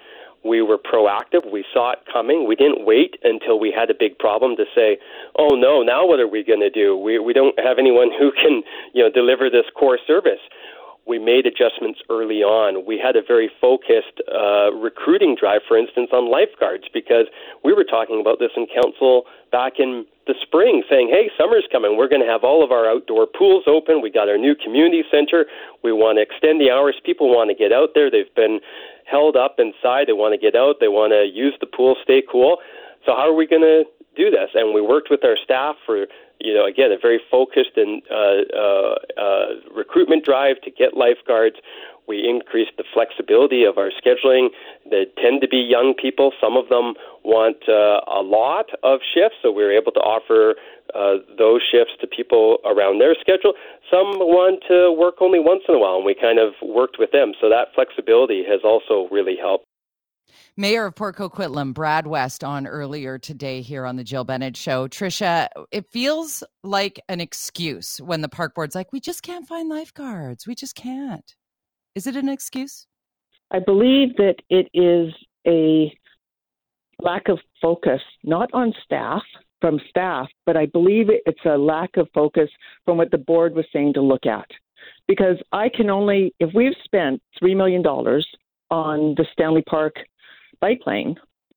[0.46, 1.52] We were proactive.
[1.52, 2.48] We saw it coming.
[2.48, 4.98] We didn't wait until we had a big problem to say,
[5.38, 6.96] "Oh no, now what are we going to do?
[6.96, 8.64] We we don't have anyone who can,
[8.94, 10.40] you know, deliver this core service."
[11.08, 12.86] We made adjustments early on.
[12.86, 17.28] We had a very focused uh, recruiting drive, for instance, on lifeguards because
[17.64, 21.96] we were talking about this in council back in the spring, saying, "Hey, summer's coming.
[21.96, 24.02] We're going to have all of our outdoor pools open.
[24.02, 25.46] We got our new community center.
[25.84, 27.00] We want to extend the hours.
[27.06, 28.12] People want to get out there.
[28.12, 28.60] They've been
[29.06, 30.12] held up inside.
[30.12, 30.84] They want to get out.
[30.84, 32.58] They want to use the pool, stay cool.
[33.06, 33.86] So how are we going to
[34.20, 36.08] do this?" And we worked with our staff for
[36.40, 41.58] you know, again, a very focused and uh, uh, uh, recruitment drive to get lifeguards.
[42.08, 44.48] We increased the flexibility of our scheduling.
[44.90, 46.32] They tend to be young people.
[46.40, 46.94] Some of them
[47.24, 50.56] want uh, a lot of shifts, so we were able to offer
[50.96, 53.54] uh, those shifts to people around their schedule.
[53.92, 57.12] Some want to work only once in a while, and we kind of worked with
[57.12, 57.34] them.
[57.42, 59.66] So that flexibility has also really helped.
[60.60, 64.88] Mayor of Port Coquitlam, Brad West, on earlier today here on the Jill Bennett Show.
[64.88, 69.70] Tricia, it feels like an excuse when the park board's like, we just can't find
[69.70, 70.48] lifeguards.
[70.48, 71.36] We just can't.
[71.94, 72.88] Is it an excuse?
[73.52, 75.14] I believe that it is
[75.46, 75.96] a
[77.04, 79.22] lack of focus, not on staff,
[79.62, 82.50] from staff, but I believe it's a lack of focus
[82.84, 84.50] from what the board was saying to look at.
[85.08, 89.94] Because I can only, if we've spent $3 million on the Stanley Park
[90.60, 90.82] bike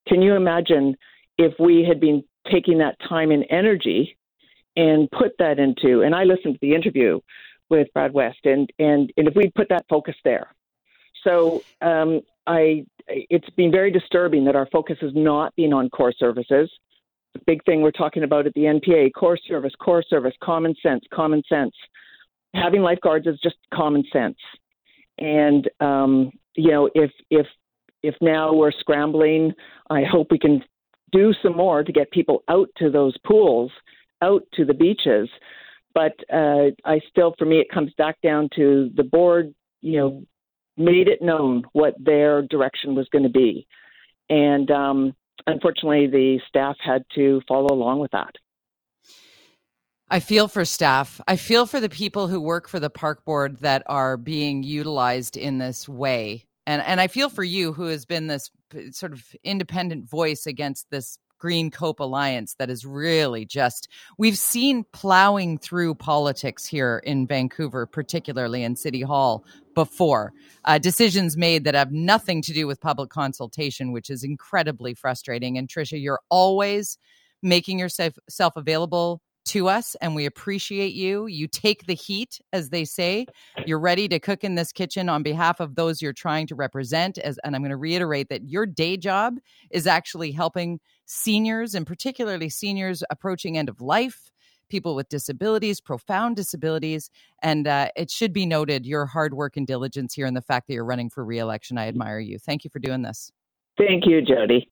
[0.09, 0.97] can you imagine
[1.39, 4.17] if we had been taking that time and energy
[4.77, 7.21] and put that into, and I listened to the interview
[7.69, 10.55] with Brad West, and, and, and if we put that focus there.
[11.23, 16.13] So um, I, it's been very disturbing that our focus has not been on core
[16.13, 16.71] services.
[17.35, 21.05] The big thing we're talking about at the NPA core service, core service, common sense,
[21.13, 21.75] common sense.
[22.55, 24.39] Having lifeguards is just common sense.
[25.19, 27.47] and um, you know, if if
[28.03, 29.53] if now we're scrambling,
[29.89, 30.63] I hope we can
[31.13, 33.71] do some more to get people out to those pools,
[34.23, 35.29] out to the beaches.
[35.93, 39.55] But uh, I still, for me, it comes back down to the board.
[39.83, 40.23] You know,
[40.77, 43.67] made it known what their direction was going to be,
[44.29, 45.15] and um,
[45.47, 48.35] unfortunately, the staff had to follow along with that.
[50.13, 51.21] I feel for staff.
[51.29, 55.37] I feel for the people who work for the park board that are being utilized
[55.37, 56.47] in this way.
[56.67, 58.51] And and I feel for you who has been this
[58.93, 63.89] sort of independent voice against this Green COPE Alliance that is really just
[64.19, 70.33] we've seen plowing through politics here in Vancouver, particularly in City Hall before.
[70.67, 75.57] Uh, decisions made that have nothing to do with public consultation, which is incredibly frustrating.
[75.57, 76.99] And Tricia, you're always
[77.43, 81.27] making yourself self available to us and we appreciate you.
[81.27, 83.27] You take the heat, as they say.
[83.67, 87.19] You're ready to cook in this kitchen on behalf of those you're trying to represent.
[87.19, 89.39] As, and I'm going to reiterate that your day job
[89.71, 94.31] is actually helping seniors and particularly seniors approaching end of life,
[94.69, 97.11] people with disabilities, profound disabilities.
[97.43, 100.69] And uh, it should be noted your hard work and diligence here and the fact
[100.69, 101.77] that you're running for reelection.
[101.77, 102.39] I admire you.
[102.39, 103.33] Thank you for doing this.
[103.77, 104.69] Thank you, Jody.